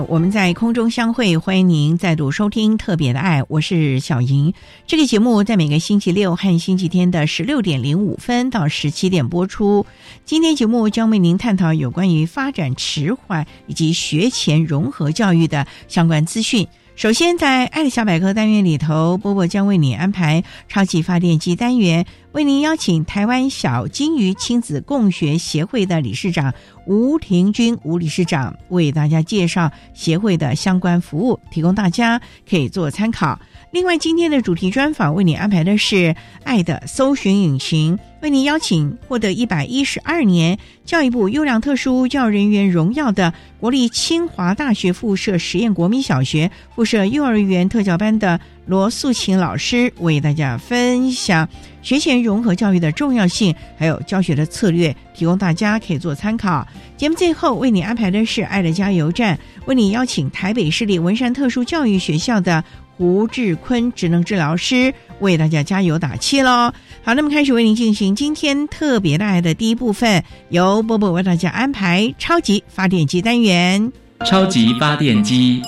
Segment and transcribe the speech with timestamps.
[0.00, 4.54] 我们在空中相会，欢迎您再度收听特别的爱，我是小莹。
[4.86, 9.84] 这个节目在每个星期六和星期天的十六点零五分到十七点播出。
[10.24, 16.66] 今天节目将为您探讨有关于发展迟缓以及学前融合教育的相关资讯。
[16.94, 26.52] 首先，在爱的小百科单元里头，波波将为你安排超级发电机单元，为您邀请台湾小金鱼亲子共学协会的理事长
[26.86, 33.40] 吴庭君吴理事长为大家介绍协会的相关服务，提供大家可以做参考。
[33.72, 51.48] 另外，今天的主题专访为你安排的是爱的搜寻引擎，为您邀请获得一百一十二年教育部优良特殊教育人员荣耀的国立清华大学附设实验国民小学附设幼儿园特教班的罗素琴老师，为大家分享
[51.80, 56.68] 学前融合教育的重要性，还有教学的策略，提供大家可以做参考。
[56.98, 62.62] 节目最后为你安排的是爱的加油站，为你邀请台北市立文山特殊教育学校的。
[62.96, 66.72] 胡志坤职能治疗师为大家加油打气喽！
[67.02, 73.90] 好，那么开始为您进行今天特别的爱的第一部分，由波波为大家安排超级发电机单元。
[74.24, 75.62] 超级发电机，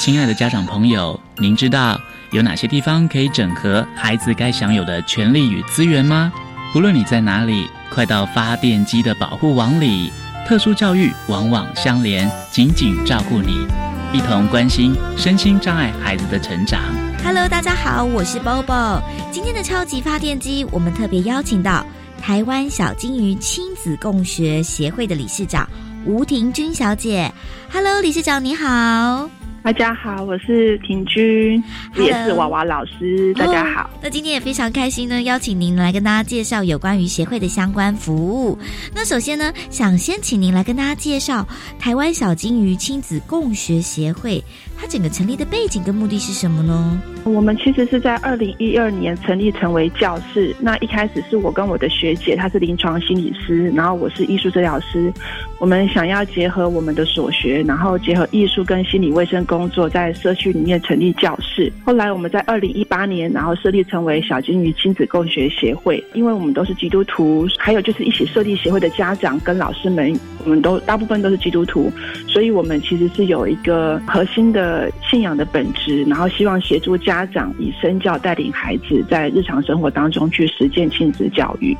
[0.00, 2.00] 亲爱的家长朋友，您知道
[2.32, 6.32] 有哪些地方可以整合孩子该享有的权利与资源吗？
[6.74, 10.10] 无论你在哪里，快到发电机的保护网里，
[10.46, 13.66] 特殊教育往往相连，紧紧照顾你。
[14.12, 16.80] 一同关心身心障碍孩子的成长。
[17.24, 19.00] Hello，大家好，我是 Bobo。
[19.30, 21.86] 今天的超级发电机，我们特别邀请到
[22.20, 25.66] 台湾小金鱼亲子共学协会的理事长
[26.04, 27.32] 吴婷君小姐。
[27.72, 29.30] Hello，理事长你好。
[29.64, 31.62] 大家好，我是婷君，
[31.96, 33.32] 也是娃娃老师。
[33.34, 38.58] 大家好，那今天也非常开心呢，邀请您来跟大家介绍有关于协会的相关服务。
[38.92, 41.46] 那首先呢，想先请您来跟大家介绍
[41.78, 44.42] 台湾小金鱼亲子共学协会，
[44.76, 47.00] 它整个成立的背景跟目的是什么呢？
[47.24, 50.54] 我们其实是在二零一二年成立成为教室。
[50.58, 55.12] 那一开始是我跟我的学姐，她是临床心理师，然后我是艺术治疗师。
[55.58, 61.72] 我们想要结合我们的所学，然后结合艺术跟心理卫生工作，在社区里面成立教室。
[61.84, 66.02] 后来我们在二零一八年，然后设立成为小金鱼亲子共学协会。
[66.14, 70.12] 因为我们都是基督徒，还有就是一起设立协会的家长跟老师们，
[70.44, 71.92] 我们都大部分都是基督徒，
[72.26, 81.76] 所以我们其实是有一个核心的信仰的本质，然后希望协助家长以身教带领孩子，在日常生活当中去实践亲子教育。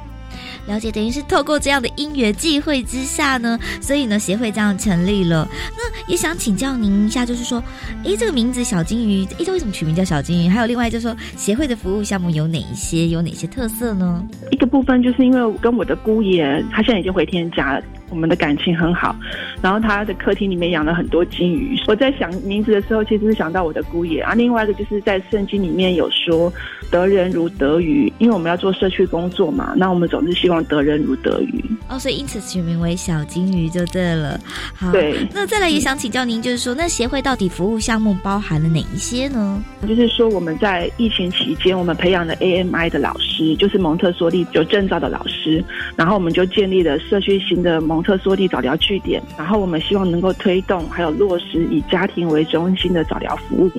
[0.67, 5.47] 了解，等于是透过这样的因缘际会之下呢，所以呢协会这样成立了。
[5.77, 7.63] 那也想请教您一下，就是说，
[8.05, 10.49] 诶，这个名字小金鱼，诶，这为什么取名叫小金鱼？
[10.49, 14.25] 还有另外就是说，协会的服务项目有哪一些，有哪些特色呢？
[14.51, 17.83] 一个部分就是因为我跟我的姑爷，他现在已经回天家了。
[18.13, 19.17] 我们的感情很好，
[19.63, 21.75] 然后他的客厅里面养了很多金鱼。
[21.87, 24.35] 我在想名字的时候，其实是想到我的姑爷啊。
[24.35, 26.53] 另外一个就是在圣经里面有说
[26.93, 31.65] “得人如得鱼”，因为我们要做社区工作嘛，那我们总是希望得人如得鱼。
[31.89, 34.39] 哦，所以因此取名为小金鱼就对了。
[34.75, 35.27] 好，对。
[35.33, 39.63] 那再来也想请教您，就是说那协会到底服务项目包含了哪一些呢？
[39.89, 45.65] 就是说我们在疫情期间，我们培养了 AMI 的老师，就是蒙特梭利有证照的老师，
[45.97, 48.02] 然后我们就建立了社区型的蒙。
[48.03, 53.71] 特梭利早疗据点，然后我们希望能够推动还有落实以家庭为中心的早疗服务。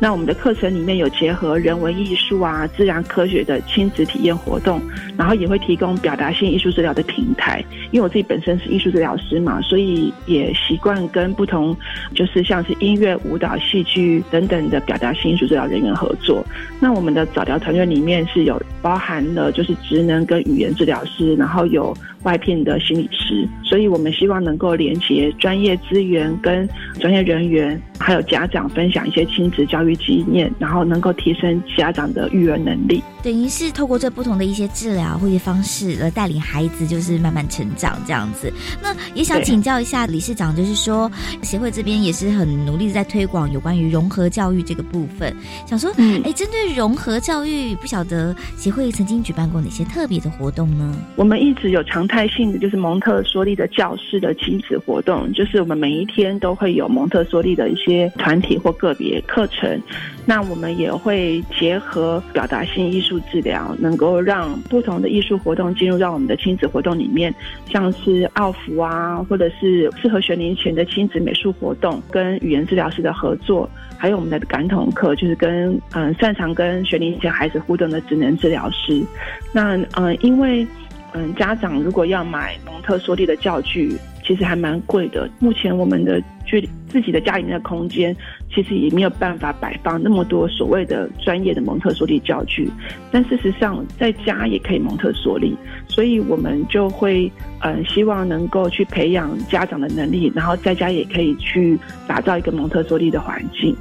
[0.00, 4.80] 那我们的课程里面有结合人文艺术啊、自然科学的亲子体验活动，
[5.16, 7.64] 然后也会提供表达性艺术治疗的平台。
[7.90, 11.76] 因为我自己本身是艺术治疗师嘛，所以也习惯跟不同
[12.14, 16.44] 就是像是音乐、舞蹈、戏剧等等的表达性艺术治疗人员合作。
[16.80, 26.66] 那我们的早疗团队里面是有包含了就是职能跟语言治疗师，然后有外聘的心理师，所以我们希望能够连接专业资源跟
[26.98, 33.02] 专业人员，还有家长分享一些亲子教育经验，然后能够提升家长的育儿能力。
[33.22, 38.50] 等于是透过这不同的一些治疗或者方式来带领孩子，就是慢慢成长这样子。
[38.80, 41.10] 那也想请教一下理事长，就是说
[41.42, 45.34] 协会这边也是很努力在推广有关于融合教育这个部分。
[45.66, 45.90] 想说，
[46.24, 50.94] 哎，针对融合教育，不晓得协会曾经举办过哪些特别的活动呢？
[51.16, 59.80] 我们一直有常态性的，就是蒙特梭利的教室的亲子活动，就是我们每一天都会有蒙特梭利的一些些团体或个别课程。
[60.26, 67.34] 那我们也会结合表达性艺术治疗，能够让不同的艺术活动进入到我们的亲子活动里面，
[67.72, 79.02] 像是奥福啊，或者是适合学龄前的亲子美术活动，跟语言治疗师的合作，还有我们的感统课，就是跟嗯擅长跟学龄前孩子互动的职能治疗师。
[79.50, 80.66] 那嗯，因为
[81.14, 83.96] 嗯家长如果要买蒙特梭利的教具。
[84.24, 85.26] 其实还蛮贵的。
[85.38, 88.14] 目前我们的距离自己的家里面的空间，
[88.54, 92.70] 其实也没有办法摆放那么多所谓的专业的蒙特梭利教具。
[93.10, 95.56] 但事实上，在家也可以蒙特梭利，
[95.88, 103.74] 所以我们就会嗯，希望能够去培养家长的能力，然后在家也可以去打造一个蒙特梭利的环境。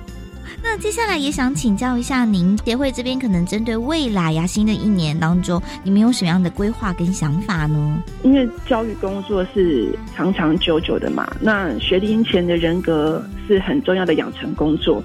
[0.61, 8.03] 那接下来也想请教一下您，协会这边可能针对未来呀，新的一年当中，你们有什么样的规划跟想法呢？
[8.23, 15.01] 因为教育工作是长长久久的嘛，那学龄前的人格是很重要的养成工作。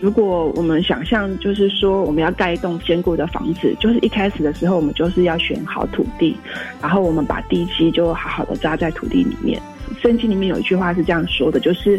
[0.00, 6.36] 如果我们想象，就是说我们要盖一栋坚固的房子，就是一开始的时候，我们就是要选好土地，
[6.82, 9.60] 然后我们把地基就好好的扎在土地里面。
[10.02, 11.98] 圣经里面有一句话是这样说的，就是。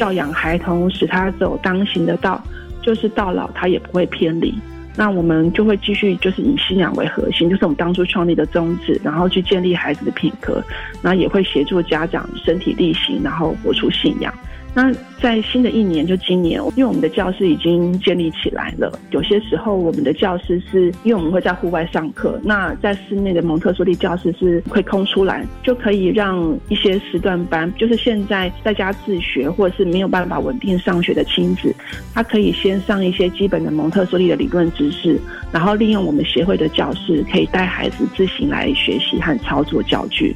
[0.00, 2.42] 教养孩童，使他走当行的道，
[2.80, 4.54] 就是到老他也不会偏离。
[4.96, 10.64] 那我们就会继续，就是以信仰为核心，就是我们当初创立的宗旨，然后去建立孩子的品格，
[11.02, 14.32] 然后也会协助家长身体力行，然后活出信仰。
[14.74, 18.98] 那在新的一年，就今年，因为我们的教室已经建立起来了。
[19.10, 31.74] 有些时候，我们的教室是因为我们会在户外上课，那在室内的蒙特梭利教室是会空出来，就可以让一些时段班，就是现在在家自学或者是没有办法稳定上学的亲子，
[32.14, 35.20] 他可以先上一些基本的蒙特梭利的理论知识，
[35.52, 40.34] 然后利用我们协会的教室，可以带孩子自行来学习和操作教具。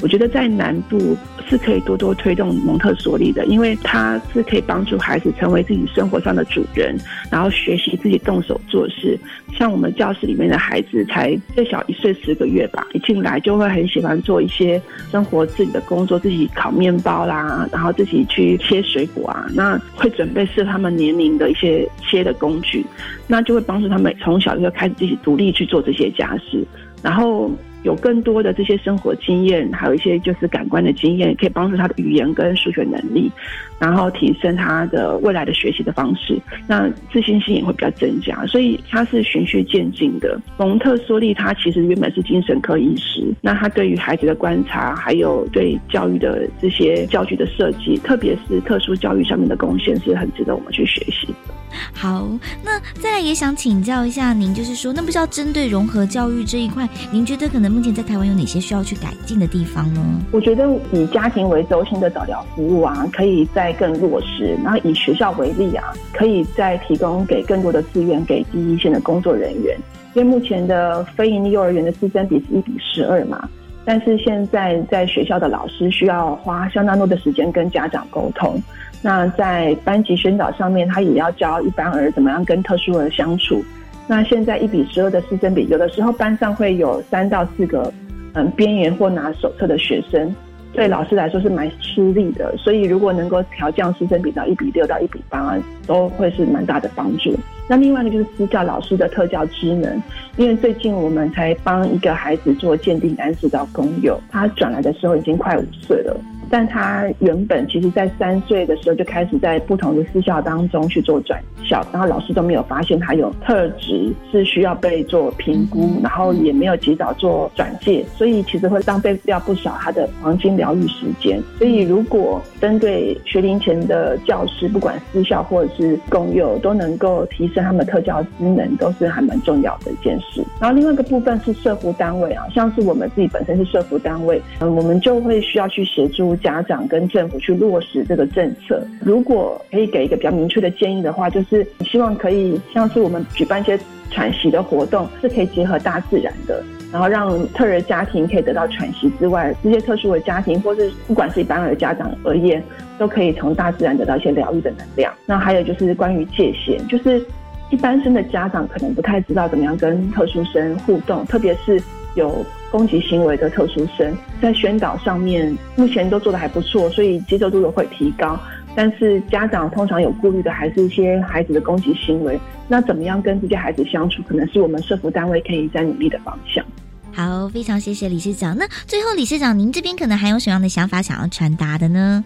[0.00, 1.16] 我觉得在南部
[1.48, 6.96] 是可以多多推动蒙特梭利的，因为它是可以帮助孩子成为自己生活上的主人，
[7.30, 9.18] 然后学习自己动手做事。
[9.56, 14.80] 像我们教室里面的孩子才最小一岁十个月吧，一进来就会很喜欢做一些
[15.10, 22.86] 生活自己的工作，自己烤面包啦，然后自己去切水果啊，那会准备适合他们年龄的一些切的工具，
[23.26, 26.64] 那就会帮助他们从小就开始自己独立去做这些家事，
[27.02, 27.50] 然后。
[27.88, 33.32] 有更多的这些生活经验，还有一些就是感官的经验，可以帮助他的语言跟数学能力，
[33.78, 38.44] 然后提升他的未来的学习的方式，那自信心也会比较增加。
[38.46, 40.38] 所以他是循序渐进的。
[40.56, 51.54] 蒙特梭利他其实原本是精神科医师，那他对于孩子的观察，还有对教育的这些教具的设计，特别是特殊教育上面的贡献，是很值得我们去学习的。
[51.92, 52.26] 好，
[52.64, 60.00] 那再来也想请教一下您，就是说，那不知道针对融合教育这一块，您觉得可能目前在台湾有哪些需要去改进的地方呢？
[60.32, 64.56] 我觉得以家庭为中心的早疗服务啊，可以更落实。
[64.62, 69.76] 然后以学校为例啊，可以再提供给更多的资源给第一线的工作人员。
[70.14, 73.48] 因为目前的非营利幼儿园的师生比是一比十二嘛，
[73.84, 78.60] 但是现在在学校的老师需要花相当多的时间跟家长沟通。
[79.00, 83.62] 那在班级宣导上面，他也要教一般儿怎么样跟特殊儿相处。
[84.08, 87.92] 那现在一比十二的师生比，有的时候班上会有三到四个
[88.32, 90.34] 嗯边缘或拿手册的学生，
[90.72, 92.56] 对老师来说是蛮吃力的。
[92.56, 95.56] 所以如果能够调降师生比到一比六到一比八，
[95.86, 97.34] 都会是蛮大的帮助。
[97.68, 100.02] 那另外一个就是私教老师的特教职能，
[100.36, 106.18] 因为最近我们才帮一个孩子做鉴定单词到公幼，他转来的时候已经快五岁了。
[106.50, 121.42] 但他原本其实在三岁的时候就开始在不同的私校当中去做转校，然后老师都没有发现他有特质是需要被做评估，然后也没有及早做转介，所以其实会浪费掉不少他的黄金疗愈时间。
[121.58, 130.42] 所以如果针对学龄前的教师，不管私校或者是公幼，都能够提升他们特教职能，都是还蛮重要的一件事。
[130.60, 138.82] 然后另外一个部分是社服单位啊，像是我们自己本身是社服单位，嗯，我们就会需要去协助家长跟政府去落实这个政策。
[139.00, 143.78] 如果可以给一个比较明确的建议的话，就是希望可以像是我们举办一些
[144.10, 146.62] 喘息的活动，是可以结合大自然的。
[146.90, 152.62] 然后让特儿家庭可以得到喘息之外，这些特殊的家庭，或是不管是一般的家长而言，
[152.96, 155.12] 都可以从大自然得到一些疗愈的能量。
[155.26, 157.22] 那还有就是关于界限，就是
[157.68, 161.78] 一般生的家长可能不太知道怎么样跟特殊生互动，特别是
[162.14, 168.38] 有攻击行为的特殊生，在宣导上面目前都做的还不错，所以接受度也会提高。
[168.74, 176.64] 但是家长通常有顾虑的还是一些孩子的攻击行为，那怎么样跟这些孩子相处，可能是我们社服单位可以在努力的方向。
[177.12, 178.56] 好，非常谢谢理事长。
[178.56, 182.24] 那最后，理事长，您这边可能还有什么样的想法想要传达的呢？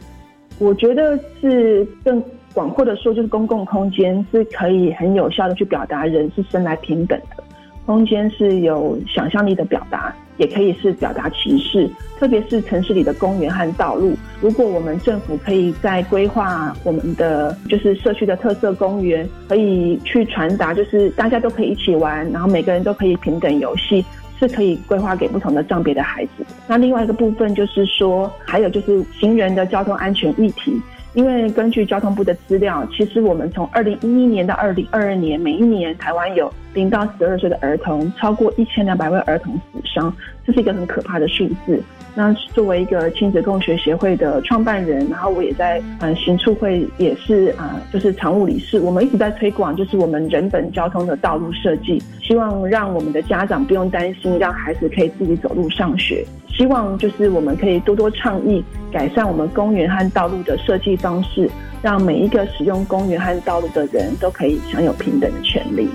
[0.59, 2.23] 我觉得是更
[2.53, 7.43] 广阔的说，就是公共空间是可以很有效的去表达人是生来平等的，
[7.87, 10.15] 空间是有想象力的表达。
[10.43, 14.17] 也可以是表达歧视，特别是城市里的公园和道路。
[14.41, 24.05] 如果我们政府可以在规划我们的就是社区的特色公园，可以去传达，就是大家都可以一起玩，然后每个人都可以平等游戏，
[24.41, 26.45] 是可以规划给不同的障别的孩子。
[26.67, 30.77] 那另外一个部分就是说，还有就是行人的交通安全议题。
[31.15, 40.15] 因为根据交通部的资料，其实我们从二零一一年到二零二二年，每一年台湾有零到十二岁的儿童超过一千两百位儿童死伤，
[40.47, 41.83] 这是一个很可怕的数字。
[42.15, 56.25] 那作为一个亲子共学协会的创办人，然后我也在嗯行处会也是啊，就是常务理事，我们一直在推广就是我们人本交通的道路设计，希望让我们的家长不用担心，让孩子可以自己走路上学。
[56.49, 61.51] 希望就是我们可以多多倡议改善我们公园和道路的设计方式，
[61.81, 65.89] 让每一个使用公园和道路的人都可以享有平等的权利。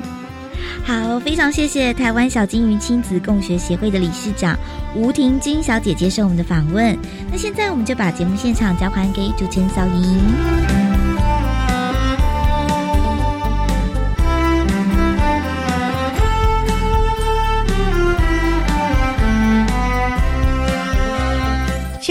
[0.84, 4.58] 好，非常谢谢台湾小金鱼亲子共学协会的理事长
[4.96, 6.98] 吴婷晶小姐接受我们的访问。
[7.32, 10.97] 那现在我们就把节目现场交还给主持人小莹。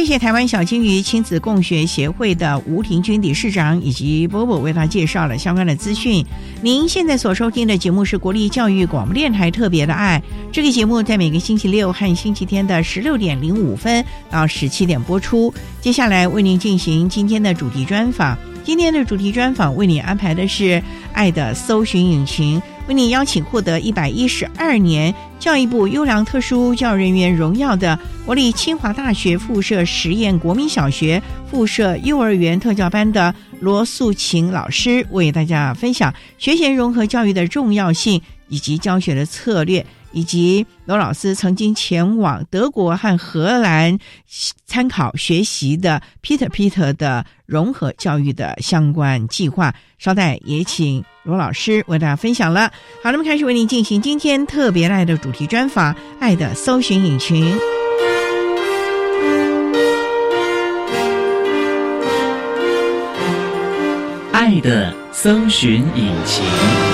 [0.06, 6.24] 谢谢台湾小金鱼亲子共学协会的吴庭君理事长以及波波为他介绍了相关的资讯。
[6.62, 10.22] 您现在所收听的节目是国立教育广播电台特别的爱，
[10.52, 15.52] 这个节目在每个星期六和星期天的十六点零五分到十七点播出。
[15.80, 20.80] 接下来为您进行今天的主题专访，今天的主题专访为你安排的是
[21.14, 22.62] 爱的搜寻引擎。
[22.88, 39.84] 为您邀请获得一百一十二年教育部优良特殊教育人员荣耀的国立清华大学附设实验国民小学附设幼儿园特教班的罗素琴老师，为大家分享学前融合教育的重要性以及教学的策略。
[40.12, 43.98] 以及罗老师曾经前往德国和荷兰
[44.66, 52.72] 参考学习的 Peter Peter 的融合教育的相关计划，稍待也请罗老师为大家分享了。
[53.02, 57.56] 好，那么开始为您进行今天特别爱的主题专访《爱的搜寻引擎》，
[64.32, 66.85] 爱的搜寻引擎。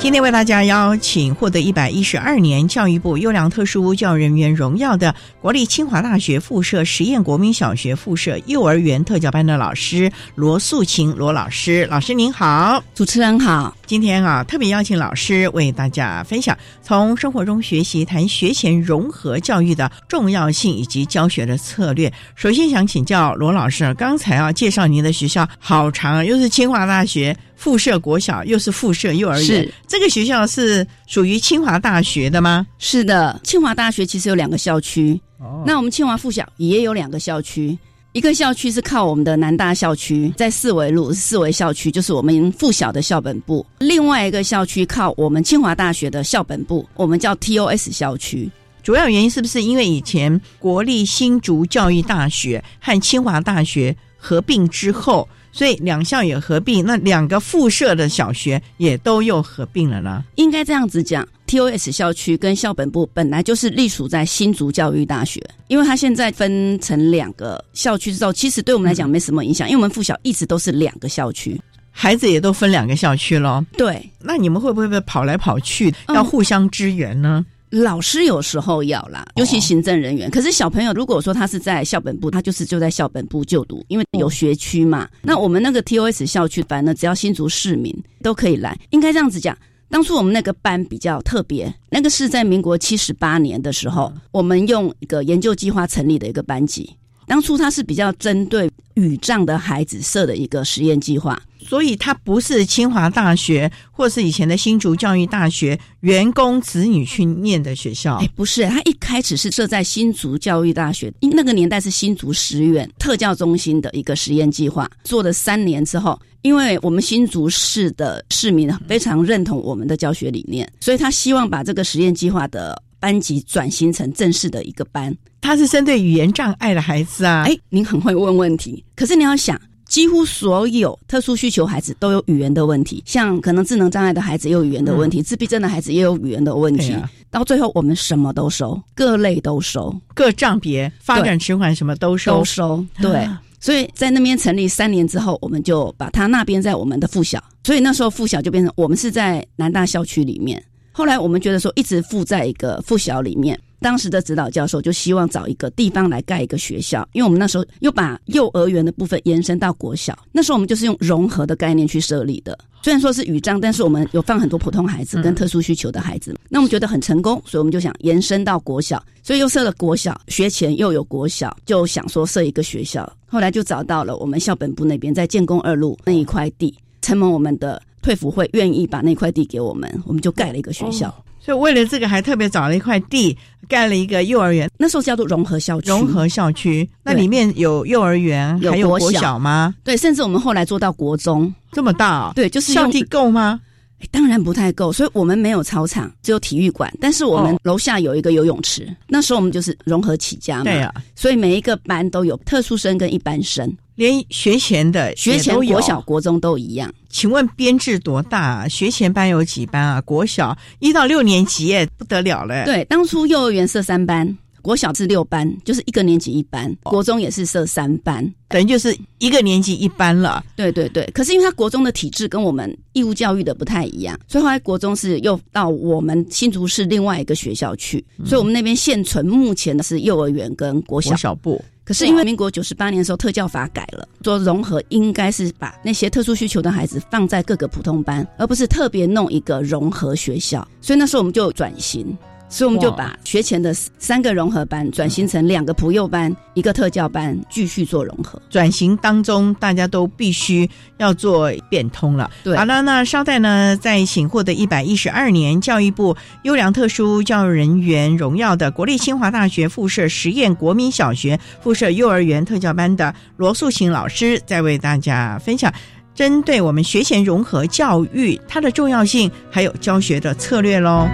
[0.00, 13.76] 今天为大家邀请获得一百一十二年教育部优良特殊教育人员荣耀的国立清华大学附设实验国民小学附设幼儿园特教班的老师罗素琴罗老师，老师您好，主持人好。
[13.84, 22.10] 今天啊，特别邀请老师为大家分享从生活中学习谈学前融合教育的重要性以及教学的策略。
[22.34, 27.36] 首先想请教罗老师，刚才啊介绍您的学校好长啊，又是清华大学。
[27.60, 32.66] 附设国小又是附设幼儿园，是这个学校是属于清华大学的吗？
[32.78, 37.76] 是的，清华大学其实有两个校区，哦，那我们清华附小也有两个校区，
[38.12, 48.50] 一个校区是靠我们的南大校区，在四维路四维校区，就是我们附小的校本部；另外一个校区靠我们清华大学的校本部，我们叫 TOS 校区。
[48.82, 55.28] 主要原因是不是因为以前国立新竹教育大学和清华大学合并之后？
[55.52, 60.24] 所以两校也合并，那两个附设的小学也都又合并了呢。
[60.36, 73.64] 应该这样子讲，TOS 校区跟校本部本来就是隶属在新竹教育大学，因为它现在分成两个校区之后，其实对我们来讲没什么影响，因为我们附小一直都是两个校区，孩子也都分两个校区咯。
[73.72, 77.44] 对，那你们会不会跑来跑去，嗯要互相支援呢？
[77.70, 80.28] 老师有时候要啦，尤其行政人员。
[80.30, 85.08] 可是小朋友如果说他是在校本部，他就是就在校本部就读，因为有学区嘛。
[85.22, 88.76] 那我们那个 TOS 校区，反正只要新竹市民都可以来。
[88.90, 89.56] 应该这样子讲，
[89.88, 96.90] 当初我们那个班比较特别，那个是在民国七十八年的时候，我们用一个研究计划成立的一个班级。
[97.26, 108.28] 当初它是比较针对语障的孩子设的一个实验计划，所以它不是清华大学或是以前的新竹教育大学员工子女去念的学校哎，。
[108.34, 125.16] 不是，它一开始是设在新竹教育大学，因那个年代是新竹实院特教中心的一个实验计划，做了三年之后，因为我们新竹市的市民非常认同我们的教学理念，所以他希望把这个实验计划的班级转型成正式的一个班。
[125.40, 127.44] 他是针对语言障碍的孩子啊。
[127.46, 129.56] 哎，您很会问问题，可是你要想。
[129.90, 136.96] 几乎所有特殊需求孩子都有语言的问题，像可能智能障碍的孩子也有语言的问题，自闭症的孩子也有语言的问题。
[137.28, 139.94] 到最后，我们什么都收，各类都收。
[140.14, 142.44] 各障别发展迟缓什么都收都。
[142.44, 143.16] 收，对。
[143.16, 150.64] 啊所以在那边成立三年之后，我们就把他那边在我们的附小，所以那时候附小就变成我们是在南大校区里面。
[150.92, 162.56] 后来我们觉得说，一直附在一个附小里面，当时的指导教授就希望找一个地方来盖一个学校，因为我们那时候又把幼儿园的部分延伸到国小，那时候我们就是用融合的概念去设立的。
[162.82, 173.10] 虽然说是语障，但是我们有放很多普通孩子跟特殊需求的孩子，那我们觉得很成功，所以我们就想延伸到国小，所以又设了国小，学前又有国小，就想说设一个学校。
[173.26, 181.14] 后来就找到了我们校本部那边在建工二路那一块地，承蒙我们的退辅会愿意把那块地给我们，我们就盖了一个学校。
[181.40, 186.88] 所以为了这个，还特别找了一块地，盖了一个幼儿园那时候叫做融合校区，融合校区。
[187.02, 189.74] 那里面有幼儿园，有还有国国小小吗？
[189.82, 192.32] 对，甚至我们后来做到国中，这么大哦？
[192.34, 193.60] 对，就是用校地够吗？
[194.00, 196.92] 诶当然不太够，所以我们没有操场，只有体育馆。
[197.00, 206.00] 但是我们哦楼下有一个游泳池，那时候我们就是融合起家嘛，对啊，所以每一个班都有特殊生跟一般生，连学前的学前国小、。
[206.00, 206.92] 国中都一样。
[207.10, 208.68] 请问编制多大啊？
[208.68, 210.00] 学前班有几班啊？
[210.00, 218.32] 国小一到六年级耶，不得了了。，对，当初幼儿园设三班，国小是六班，就是一个年级一班，国中也是设三班。
[218.48, 220.44] 等于就是一个年级一班了。
[220.56, 231.16] 对对对，可是因为他国中的体制跟我们义务教育的不太一样，所以后来国中是又到我们新竹市另外一个学校去，所以我们那边现存目前的是幼儿园跟国小国。
[231.16, 240.66] 小部可是因为民国九十八年的时候特教法改了，说融合应该是把那些特殊需求的孩子放在各个普通班，而不是特别弄一个融合学校。
[240.80, 242.16] 所以那时候我们就转型，
[242.50, 248.42] 所以我们就哇把学前的三个融合班转型成两个普幼班、一个特教班，继续做融合。
[248.50, 252.28] 转型当中，大家都必须要做变通了。
[252.42, 265.72] 对好了，那稍待呢，再请获得一百一十二年教育部优良特殊教育人员荣耀的国立清华大学附设实验国民小学附设幼儿园特教班的罗素琴老师，再为大家分享。
[266.12, 271.08] 针对我们学前融合教育它的重要性，还有教学的策略喽。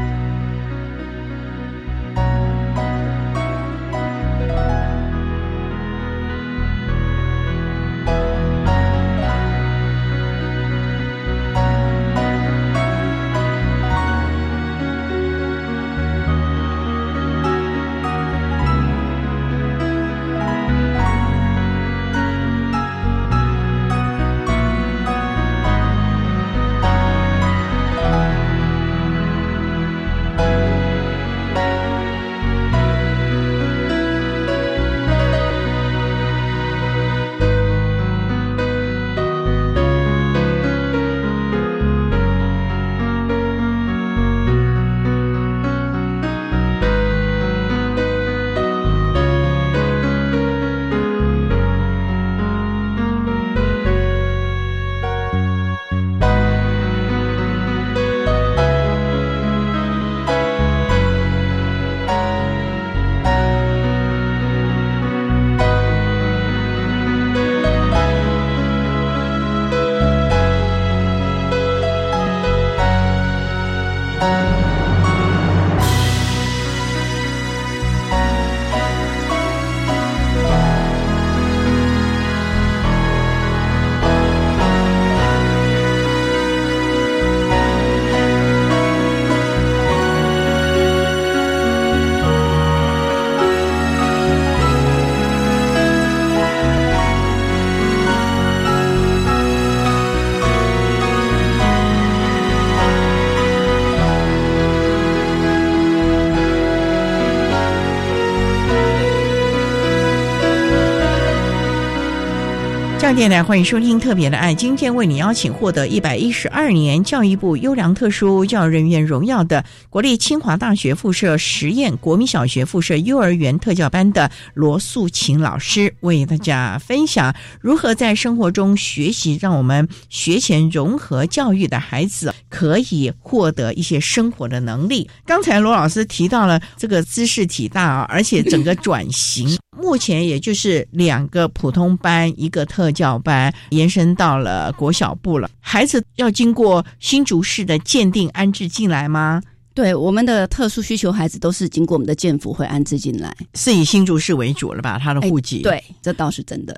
[113.17, 135.09] 电台欢迎收听《特别的爱》，今天为你邀请获得一百一十二年教育部优良特殊教育人员荣耀的国立清华大学附设实验国民小学附设幼儿园特教班的罗素琴老师，为大家分享如何在生活中学习，让我们学前融合教育的孩子可以获得一些生活的能力。
[135.25, 139.59] 刚才罗老师提到了这个知识体大，而且整个转型。
[139.79, 145.51] 目前也就是两个普通班，一个特教班，延伸到了国小部了。
[145.61, 149.43] 孩子要经过新竹市的鉴定安置进来吗？
[149.75, 154.99] 对，我们的特殊需求孩子都是经过我们的建府会安置进来，是以新竹市为主了吧？
[154.99, 155.61] 他的户籍？
[155.61, 156.75] 对，这倒是真的。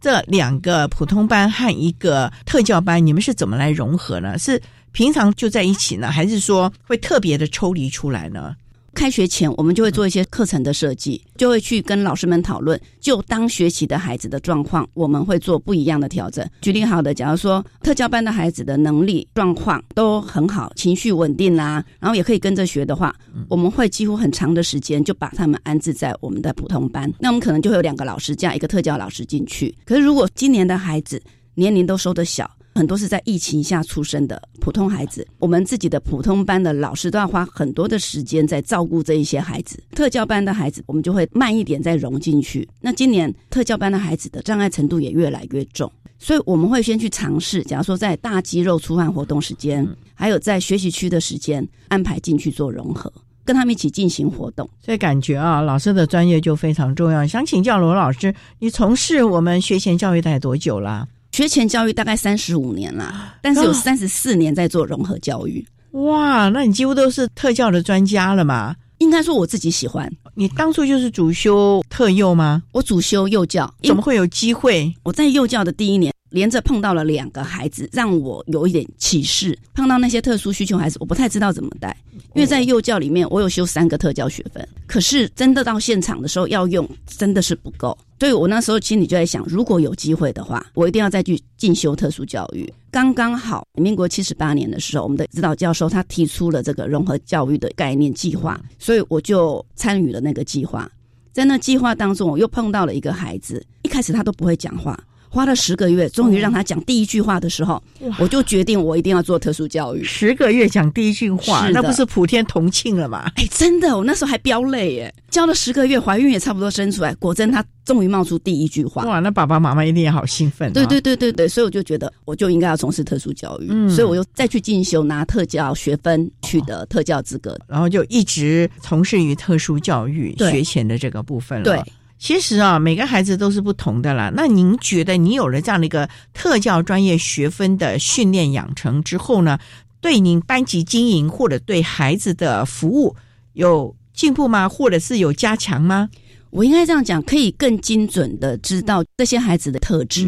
[0.00, 4.38] 这两个普通班和一个特教班，你们是怎么来融合呢？
[4.38, 4.60] 是
[4.90, 8.54] 平常就在一起呢，还是说会特别的抽离出来呢？
[8.94, 16.46] 开学前，我们就会做一些课程的设计，就会去跟老师们讨论，就当学期的孩子的状况，我们会做不一样的调整。
[16.60, 23.14] 举例好的，假如说特教班的孩子的能力状况都很好，情绪稳定啦，然后也可以跟着学的话，
[23.48, 27.12] 我们会几乎很长的时间就把他们安置在我们的普通班。
[27.18, 29.74] 那我们可能就会有两个老师加一个特教老师进去。
[29.84, 31.20] 可是如果今年的孩子
[31.54, 39.82] 年龄都收得小，很多是在疫情下出生的普通孩子，我们自己的普通班的老师都要花很多的时间在照顾这一些孩子。
[39.94, 42.66] 特教班的孩子，我们就会慢一点再融进去。
[42.80, 53.12] 那今年特教班的孩子的障碍程度也越来越重，所以我们会先去尝试，假如说在大肌肉出汗活动时间，还有在学习区的时间安排进去做融合，
[53.44, 54.68] 跟他们一起进行活动。
[54.80, 57.26] 所以感觉啊，老师的专业就非常重要。
[57.26, 61.06] 想请教罗老师，你从事我们学前教育大概多久了？
[61.32, 65.66] 学前教育大概三十五年了，但是有三十四年在做融合教育。
[65.92, 68.76] 哇，那你几乎都是特教的专家了嘛？
[68.98, 70.10] 应该说我自己喜欢。
[70.34, 72.62] 你当初就是主修特幼吗？
[72.72, 74.94] 我主修幼教，怎么会有机会？
[75.02, 76.12] 我在幼教的第一年。
[76.32, 79.56] 连着碰到了两个孩子，让我有一点启示。
[79.74, 81.96] 碰到那些特殊需求孩子，我不太知道怎么带，
[82.34, 87.96] 因为在幼教里面，我有修三个特教学分，可是真的到现场的时候要用，真的是不够。
[88.18, 92.72] 所以我那时候心里就在想，如果有机会的话，我一定要再去进修特殊教育。
[92.90, 100.88] 刚刚好，民国七十八年的时候，我们的指导教授他提出了这个融合教育的概念计划，所以我就参与了那个计划。
[101.32, 104.96] 在那计划当中，我又碰到了一个孩子，一开始他都不会讲话。
[105.32, 107.82] 花了十个月，终于让他讲第一句话的时候，
[108.18, 110.04] 我就决定我一定要做特殊教育。
[110.04, 113.32] 十个月讲第一句话，那不是普天同庆了吗？
[113.36, 115.14] 哎，真的，我那时候还飙泪耶！
[115.30, 119.04] 教了十个月，怀孕也差不多生出来，果真他终于冒出第一句话。
[119.04, 120.70] 哇，那爸爸妈妈一定也好兴奋。
[120.74, 131.64] 对对对对对，所以我就觉得我就应该要从事特殊教育，所以我又再去进修拿特教学分，取得特教资格，然后就一直从事于特殊教育学前的这个部分了。
[131.64, 131.82] 对。
[132.22, 134.30] 其实啊，每个孩子都是不同的啦。
[134.32, 139.58] 那您觉得你有了这样的一个特教专业学分的训练养成之后呢，
[140.00, 143.16] 对您班级经营或者对孩子的服务
[143.54, 144.68] 有进步吗？
[144.68, 146.08] 或者是有加强吗？
[146.50, 150.24] 我应该这样讲，可以更精准的知道这些孩子的特质，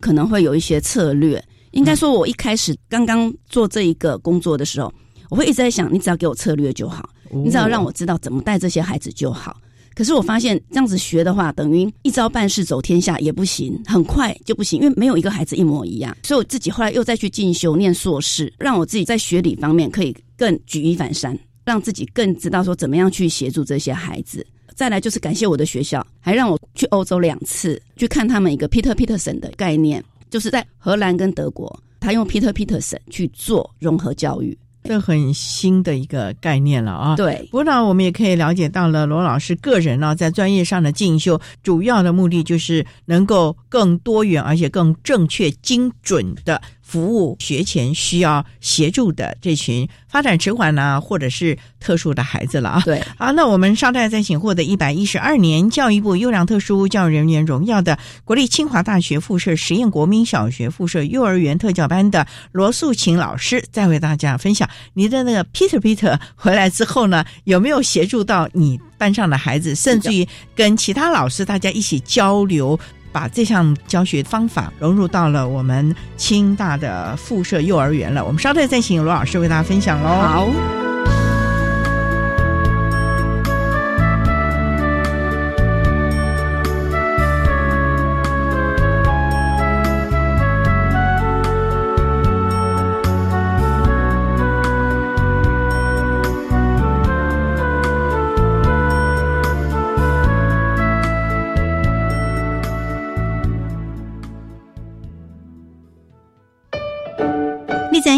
[0.00, 1.42] 可能会有一些策略。
[1.70, 4.92] 应该说，我一开始刚刚做这一个工作的时候，
[5.30, 9.56] 我会一直在想，你只要给我策略就好，你只要让我知道怎么带这些孩子就好。
[9.94, 16.16] 可是我发现这样子学的话，等于一招半式走天下也不行，很快就不行，因为没有一个孩子一模一样。
[16.22, 24.46] 所以我自己后来又再去进修念硕士，让我自己在学理方面可以更举一反三，让自己更知道说怎么样去协助这些孩子。
[24.74, 34.56] 再来就是感谢我的学校，还让我去欧洲两次去看他们一个 Peter Peterson 的概念，就是在荷兰跟德国，他用 Peter Peterson 去做融合教育。
[34.84, 37.16] 这很新的一个概念了啊！
[37.16, 46.60] 对，不过呢，我们也可以了解到了罗老师个人呢，在专业上的进修，主要的目的就是能够更多元而且更正确、精准的。
[46.92, 52.82] 服务学前需要协助的这群发展迟缓呢，或者是特殊的孩子了啊。
[52.84, 72.78] 对，好，那我们稍待再请获得一百一十二年教育部优良特殊教育人员荣耀的国立清华大学附设实验国民小学附设幼儿园特教班的罗素琴老师，再为大家分享你的那个 Peter Peter 回来之后呢，有没有协助到你班上的孩子，甚至于跟其他老师大家一起交流。
[73.12, 78.24] 把这项教学方法融入到了我们清大的附设幼儿园了。
[78.24, 80.08] 我们稍待再请罗老师为大家分享喽。
[80.08, 80.91] 好。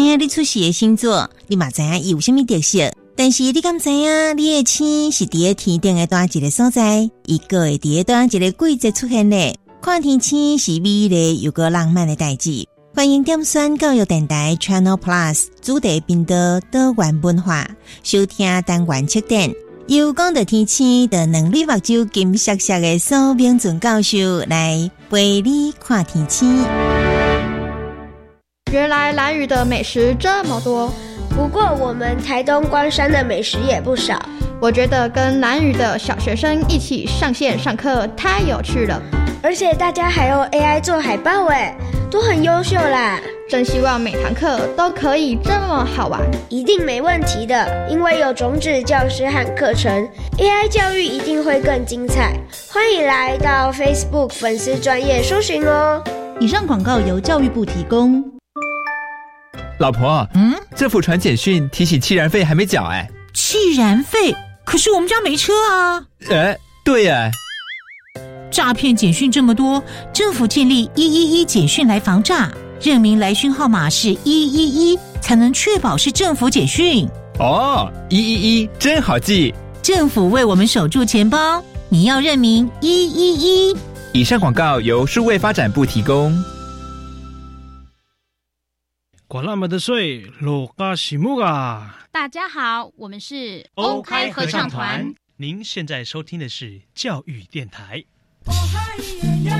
[0.05, 9.57] 你出世的星座，你嘛知影伊有啥物特色，但是你敢知影你的星是伫个天顶的单一个所在，伊个会伫个单一个季节出现咧。
[9.81, 12.65] 看天星是美丽又个浪漫的代志。
[12.93, 16.35] 欢迎点选教育电台 Channel Plus 主题频道
[16.71, 17.67] 多元文化，
[18.03, 19.53] 收听单元七点。
[19.87, 26.45] 由讲到天气的能力目睭金色色的苏明准教授来陪你看天气。
[28.71, 30.91] 原来蓝屿的美食这么多，
[31.29, 34.19] 不过我们台东关山的美食也不少。
[34.61, 39.01] 我觉得跟蓝屿的小学生一起上线上课太有趣了，
[39.41, 41.75] 而且大家还用 AI 做海报，哎。
[42.11, 43.19] 都很优秀啦！
[43.49, 52.33] 真希望每堂课都可以这么好玩，一定没问题的，因为有种子教师和课程，AI 教育一定会更精彩。
[52.71, 56.01] 欢迎来到 Facebook 粉丝专业搜寻哦。
[56.39, 58.34] 以上广告由教育部提供。
[59.77, 63.09] 老婆，嗯，政府传简讯提醒气燃费还没缴哎。
[63.33, 64.33] 气燃费？
[64.65, 66.03] 可是我们家没车啊。
[66.29, 67.29] 哎，对呀。
[68.49, 69.83] 诈骗简讯这么多，
[70.13, 72.49] 政府建立一一一简讯来防诈，
[72.81, 77.05] 认明来讯号码是一一一，才能确保是政府简讯。
[77.39, 79.53] 哦，一一一真好记。
[79.81, 83.77] 政府为我们守住钱包，你要认明一一一。
[84.13, 86.33] 以上广告由数位发展部提供。
[89.27, 91.97] 管那么的水，罗嘎西木啊！
[92.11, 95.15] 大家好，我们是欧开合唱团。
[95.37, 98.05] 您现在收听的是教育电台。
[98.45, 98.95] 哦嗨
[99.49, 99.57] 呀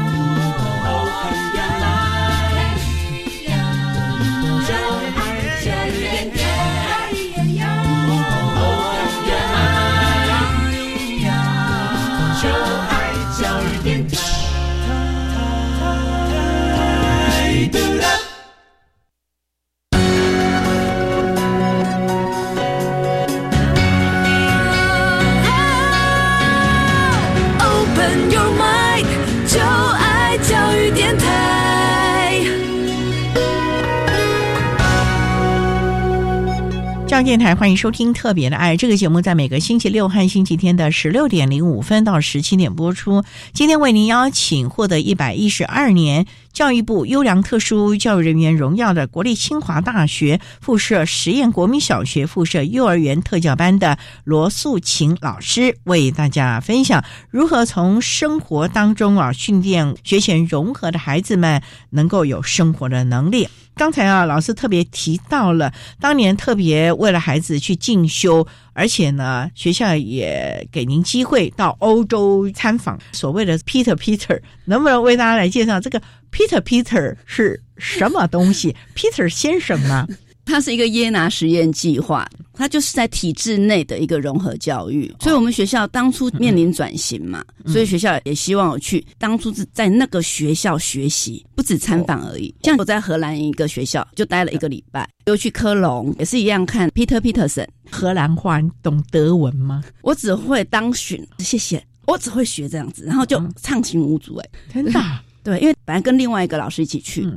[37.15, 43.23] 上电台欢迎收听《特别的爱》这个节目，在每个星期六和星期天的十六点零五分到十七点播出。
[43.54, 63.47] 今天为您邀请获得一百一十二年教育部优良特殊教育人员荣耀的国立清华大学附设实验国民小学附设幼儿园特教班的罗素琴老师，为大家分享如何从生活当中啊训练学前融合的孩子们能够有生活的能力。
[63.76, 72.98] 刚才啊，老师特别提到了当年特别为了孩子去进修，而且呢，学校也给您机会到欧洲参访。
[73.12, 80.08] 所谓的 Peter Peter，能不能为大家来介绍这个 Peter Peter 是什么东西？Peter 先生吗？
[80.45, 85.12] 它是一个耶拿实验计划，它就是在体制内的一个融合教育。
[85.19, 92.53] 所以我们学校当初面临转型嘛，所以学校也希望我去当初是在那个学校学习，不止参访而已。
[92.62, 99.84] 像我在荷兰一个学校就待了一个礼拜，又去科隆也是一样看 Peter Peterson 荷兰话，懂德文吗？
[100.01, 104.36] 我只会当选，谢谢，我只会学这样子，然后就畅行无阻。
[104.36, 105.01] 哎，真的？
[105.43, 107.27] 对，因为本来跟另外一个老师一起去。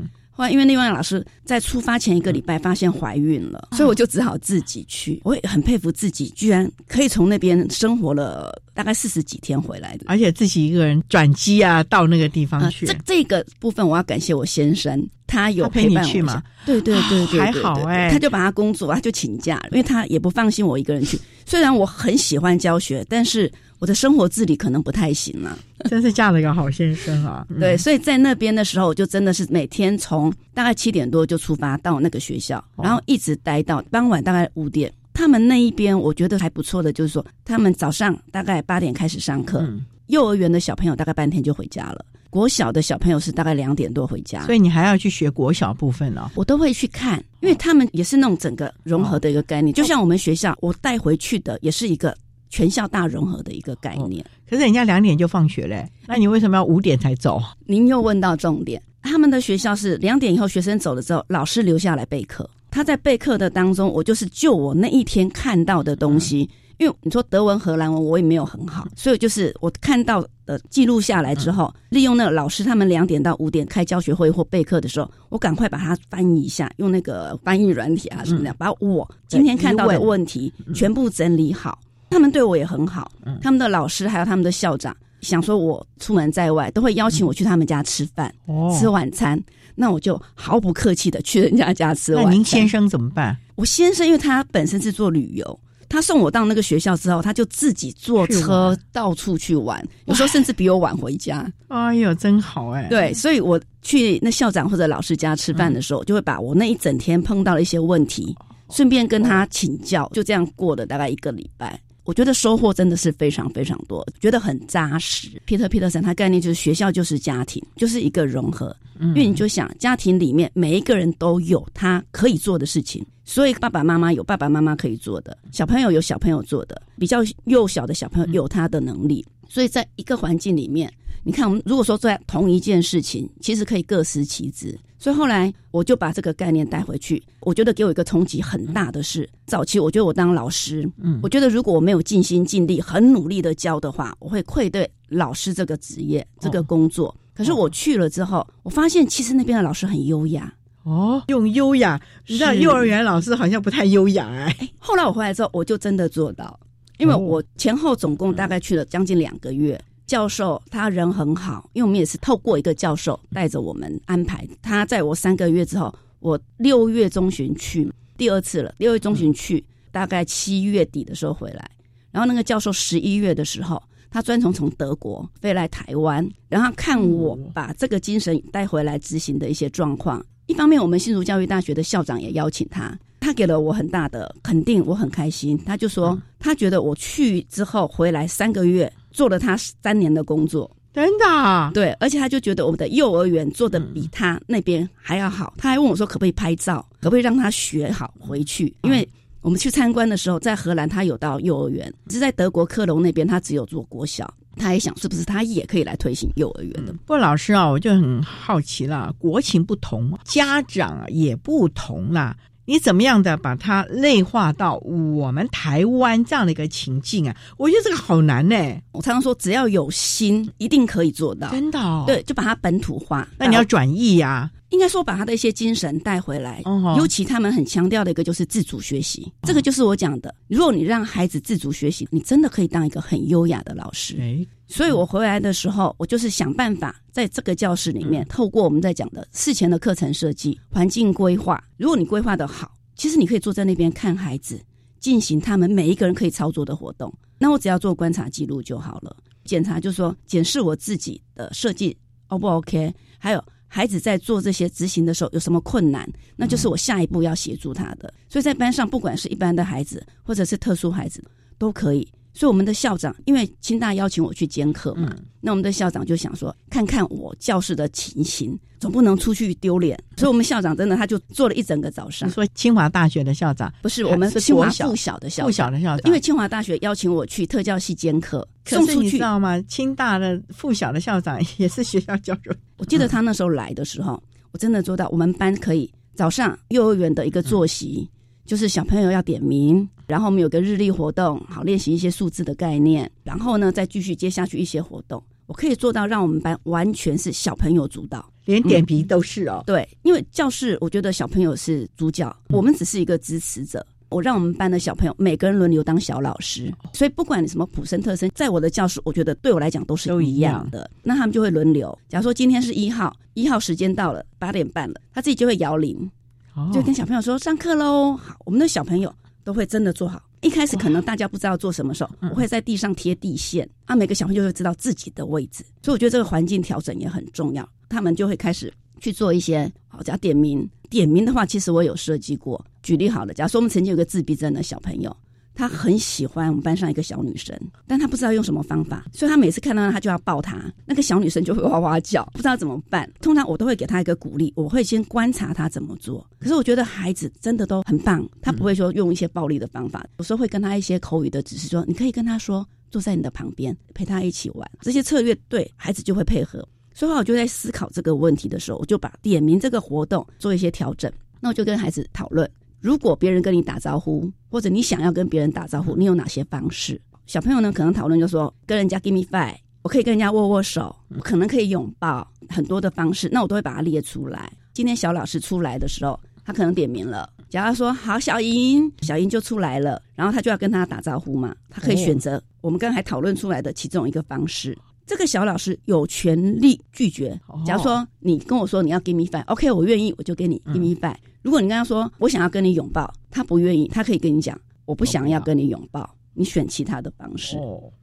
[0.50, 5.20] 因为另外老师在出发前一个礼拜发现怀孕了，所以我就只好自己去。
[5.24, 12.86] 我也很佩服自己，居然可以从那边生活了大概四十几天回来的，而且自己一个人转机啊，到那个地方去。
[12.86, 16.42] 这这个部分我要感谢我先生，他有陪你去吗？
[16.66, 21.18] 对对对对，还好哎，他就把他工作，他就请假，因为他也不放心我一个人去。
[21.46, 23.50] 虽然我很喜欢教学，但是。
[23.78, 25.56] 我的生活自理可能不太行了，
[25.88, 27.46] 真是嫁了一个好先生啊！
[27.60, 34.92] 对，所以在那边的时候，我就真的是每天从大概七点多就出发到那个学校，然后一直待到傍晚大概五点。
[35.14, 39.64] 他们那一边我觉得还不错的，就是说他们早上大概八点开始上课，
[40.08, 44.44] 幼儿园的小朋友大概半天就回家了，国小的小朋友是大概两点多回家。
[44.44, 52.16] 所以你还要去学国小部分哦，我都会去看，因为他们也是那种整个融合的一个概念，就像我们学校我带回去的也是一个。
[52.48, 57.42] 全校大融合的一个概念，可是人家两点就放学嘞，那你为什么要五点才走？
[57.66, 62.48] 您又问到重点，他们的学校是两点以后学生走了之后，老师留下来备课。
[62.70, 81.78] 他在备课的当中，我就是就我那一天看到的东西，因为你说德文、荷兰文我也没有很好，所以就是我看到的记录下来之后，利用那个老师他们两点到五点开教学会或备课的时候，我赶快把它翻译一下，用那个翻译软体啊什么的，把我今天看到的问题全部整理好。
[82.10, 83.10] 他们对我也很好，
[83.42, 89.40] 他们的老师还有他们的校长想说我出门在外都会邀请我去他们家吃饭、哦吃晚餐，
[89.74, 92.30] 那我就毫不客气的去人家家吃晚那。
[92.30, 93.36] 您先生怎么办？
[93.56, 101.44] 我先生因为他本身是做旅游，他送我到那个学校之后，他就自己坐去车到处去玩，有时候甚至比我晚回家。
[101.66, 102.86] 哎呦，真好哎！
[102.88, 108.36] 对，所以我去那校长或者老师家吃饭的时候，就会把我那一整天碰到的一些问题，
[108.70, 111.78] 顺便跟他请教，就这样过了大概一个礼拜。
[112.08, 115.28] 我觉得收获真的是非常非常多，觉得很扎实。
[115.46, 118.74] Peter Peterson 他概念就是学校就是家庭，就是一个融合。
[118.98, 129.22] 嗯因为你就想，家庭里面每一个人都有他可以做的事情，所以爸爸妈妈有爸爸妈妈可以做的，小朋友有小朋友做的，比较幼小的小朋友有他的能力。
[129.46, 130.90] 所以在一个环境里面，
[131.22, 134.78] 你看我们如果说在同一件事情，其实可以各司其职。
[134.98, 147.14] 所以后来我就把这个概念带回去，我觉得给我一个冲击很大的是，早期我觉得我当老师，嗯我觉得如果我没有尽心尽力、很努力的教的话，我会愧对老师这个职业、这个工作。
[147.32, 150.52] 可是我去了之后，我发现其实那边的老师很优雅。
[150.82, 154.70] 哦，用优雅，你知道幼儿园老师好像不太优雅哎。
[154.78, 156.58] 后来我回来之后，我就真的做到，
[156.96, 159.80] 因为哦我前后总共大概去了将近两个月。
[160.08, 164.44] 教授他人很好，因为我们也是透过一个教授带着我们安排。
[164.60, 171.70] 他在我三个月之后，我六月中旬去第二次了，六月中旬去，大概七月底的时候回来。
[172.10, 180.24] 然后那个教授十一月的时候，他专程从德国飞来台湾，然后看我把这个精神带回来执行的一些状况。
[180.46, 185.58] 一方面，我们新竹教育大学的校长也邀请他，他给了我很大的肯定，我很开心。
[185.66, 190.70] 他就说，他觉得我去之后回来三个月，做了他三年的工作。
[190.94, 191.72] 真的啊？
[191.74, 195.52] 对，而且他就觉得我们的幼儿园做的比他那边还要好。
[195.58, 198.72] 他还问我说，可不可以拍照，可不可以让他学好回去？
[198.82, 199.06] 因为
[199.40, 204.32] 我们去参观的时候，在荷兰他有到幼儿园，只是在德国科隆那边他只有做国小。
[204.56, 206.92] 他也想是不是他也可以来推行幼儿园的？
[206.92, 212.36] 不过老师啊，我就很好奇了，国情不同，家长也不同啦。
[212.68, 217.34] 你怎么样的把它内化到我们台湾这样的一个情境啊？
[217.56, 218.54] 我觉得这个好难呢、
[218.92, 221.48] 我常常说，只要有心，一定可以做到。
[221.48, 223.26] 真的、哦，对，就把它本土化。
[223.38, 230.34] 那你要转译呀、应该说把他的一些精神带回来，哦尤其他们很强调的一个就是自主学习，这个就是我讲的。
[230.46, 234.16] 如果你让孩子自主学习，你真的可以当一个很优雅的老师。
[234.20, 244.60] 哎，所以我回来的时候，我就是想办法在这个教室里面，嗯透过我们在讲的事前的课程设计、环境规划，如果你规划的好，其实你可以坐在那边看孩子
[245.00, 247.12] 进行他们每一个人可以操作的活动。
[247.38, 258.12] 那我只要做观察记录就好了，检查就是说检视我自己的设计 O 不 OK，还有孩子在做这些执行的时候有什么困难，那就是我下一步要协助他的。
[258.28, 261.22] 所以在班上，不管是一般的孩子或者是特殊孩子，
[261.58, 262.08] 都可以。
[262.34, 269.98] 所以我们的校长，因为清大邀请我去监课嘛，那我们的校长就想说，看看我教室的情形，总不能出去丢脸。
[270.16, 272.32] 所以我们校长真的他就做了一整个早上你。
[272.32, 279.18] 说清华大学的校长不是我们是清华附小的校长，附小的校长，因为清华大学邀请我去特教系监课，送出去可是你知。
[279.18, 279.60] 道吗？
[279.62, 288.08] 清大的附小的校长也是学校教授，我记得他那时候来的时候，我真的做到我们班可以早上幼儿园的一个作息，
[288.46, 295.22] 就是小朋友要点名，然后我们有个日历活动，好练习一些数字的概念，然后呢再继续接下去一些活动。
[295.46, 299.62] 我可以做到让我们班完全是小朋友主导，连点评都是哦。
[299.66, 303.86] 对，因为教室我觉得小朋友是主角，我们只是一个支持者。
[304.10, 310.90] 我让我们班的小朋友每个人轮流当小老师，所以不管你什么普生特生，在我的教室，我觉得对我来讲都是一样的。
[311.02, 311.98] 那他们就会轮流。
[312.08, 316.10] 假如说今天是一号，一号时间到了，八点半了，他自己就会摇铃，
[316.54, 318.16] 哦就跟小朋友说上课喽。
[318.16, 319.14] 好，我们的小朋友
[319.48, 320.22] 都会真的做好。
[320.42, 325.64] 一开始可能大家不知道做什么时候，我会在地上贴地线，啊，每个小朋友就会知道自己的位置。
[325.82, 332.62] 所以我觉得这个环境调整也很重要，他们就会开始去做一些好，假如点名，点名的话，其实我有设计过。
[332.82, 335.16] 举例好了，假如说我们曾经有个自闭症的小朋友，
[335.58, 337.52] 他很喜欢我们班上一个小女生，
[337.84, 343.12] 但他不知道用什么方法，所以他每次看到她他就要抱她，那个小女生就会哇哇叫，不知道怎么办。
[343.20, 346.24] 通常我都会给她一个鼓励，我会先观察她怎么做。
[346.38, 356.64] 可是我觉得孩子真的都很棒，他不会说用一些暴力的方法，有时候会跟他一些口语的指示说，你可以跟他说坐在你的旁边，陪他一起玩，这些策略对孩子就会配合。
[356.94, 361.12] 所以我就在思考这个问题的时候，我就把点名这个活动做一些调整。
[361.40, 362.48] 那我就跟孩子讨论，
[362.80, 367.00] 如果别人跟你打招呼，或者你想要跟别人打招呼，你有哪些方式？
[367.26, 374.50] 小朋友呢，可能讨论就说，跟人家 give me five，我可以跟人家握握手，我可能可以拥抱，很多的方式，那我都会把它列出来。
[374.72, 384.78] 今天小老师出来的时候，他可能点名了，假如说好小莹，小莹就出来了，然后他就要跟他打招呼嘛，他可以选择我们刚才讨论出来的其中一个方式。
[385.08, 387.40] 这个小老师有权利拒绝。
[387.66, 391.16] 假如说你跟我说你要 give me five，OK，我愿意，我就给你 give me five。
[391.42, 396.14] 如果你跟他说我想要跟你拥抱，他不愿意，他可以跟你讲我不想要跟你拥抱。
[396.34, 397.56] 你选其他的方式，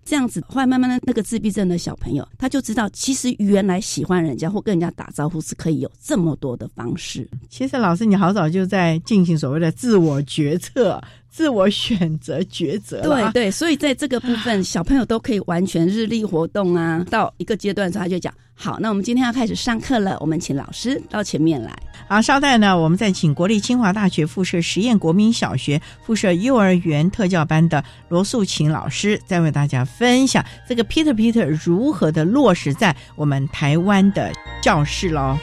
[0.03, 7.25] 这样子，后来慢慢的那个自闭症的小朋友，他就知道，其实原来喜欢人家或跟人家打招呼是可以有这么多的方式。
[7.47, 11.01] 其实老师，你好早就在进行所谓的自我决策、
[11.35, 17.05] 自我选择抉择对对，所以在这个部分，小朋友都可以完全日历活动啊。
[17.11, 21.77] 到一个阶段之后，他就讲：好，那我们今天要开始上课了，我们请老师到前面来。
[22.07, 34.31] 好，稍待呢，我们再请国立清华大学附设实验国民小学附设幼儿园特教班的罗素琴老师，再为大家分享这个 Peter Peter 如何的落实在我们台湾的
[34.61, 35.37] 教室喽。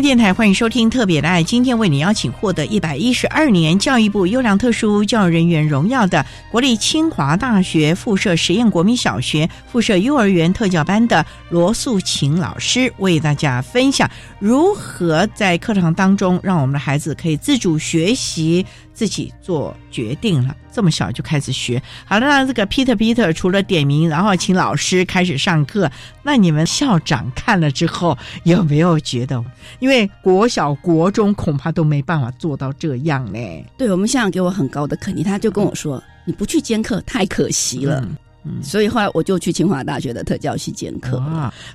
[0.00, 18.64] 电台欢迎收听特别的爱，今天为你邀请获得一百一十二年教育部优良特殊教育人员荣耀的国立清华大学附设实验国民小学附设幼儿园特教班的罗素琴老师，为大家分享如何在课堂当中让我们的孩子可以自主学习。
[18.98, 21.80] 自己做决定了，这么小就开始学。
[22.04, 25.88] 好了，那这个 Peter Peter 除了点名，然后请老师开始上课，
[26.24, 29.40] 那你们校长看了之后有没有觉得，
[29.78, 33.38] 因为国小、国中恐怕都没办法做到这样呢？
[33.76, 38.00] 对我们校长给我很高的肯定，他就跟我说：“你不去兼课太可惜了。”
[38.44, 41.20] 嗯所以后来我就去清华大学的特教系兼课。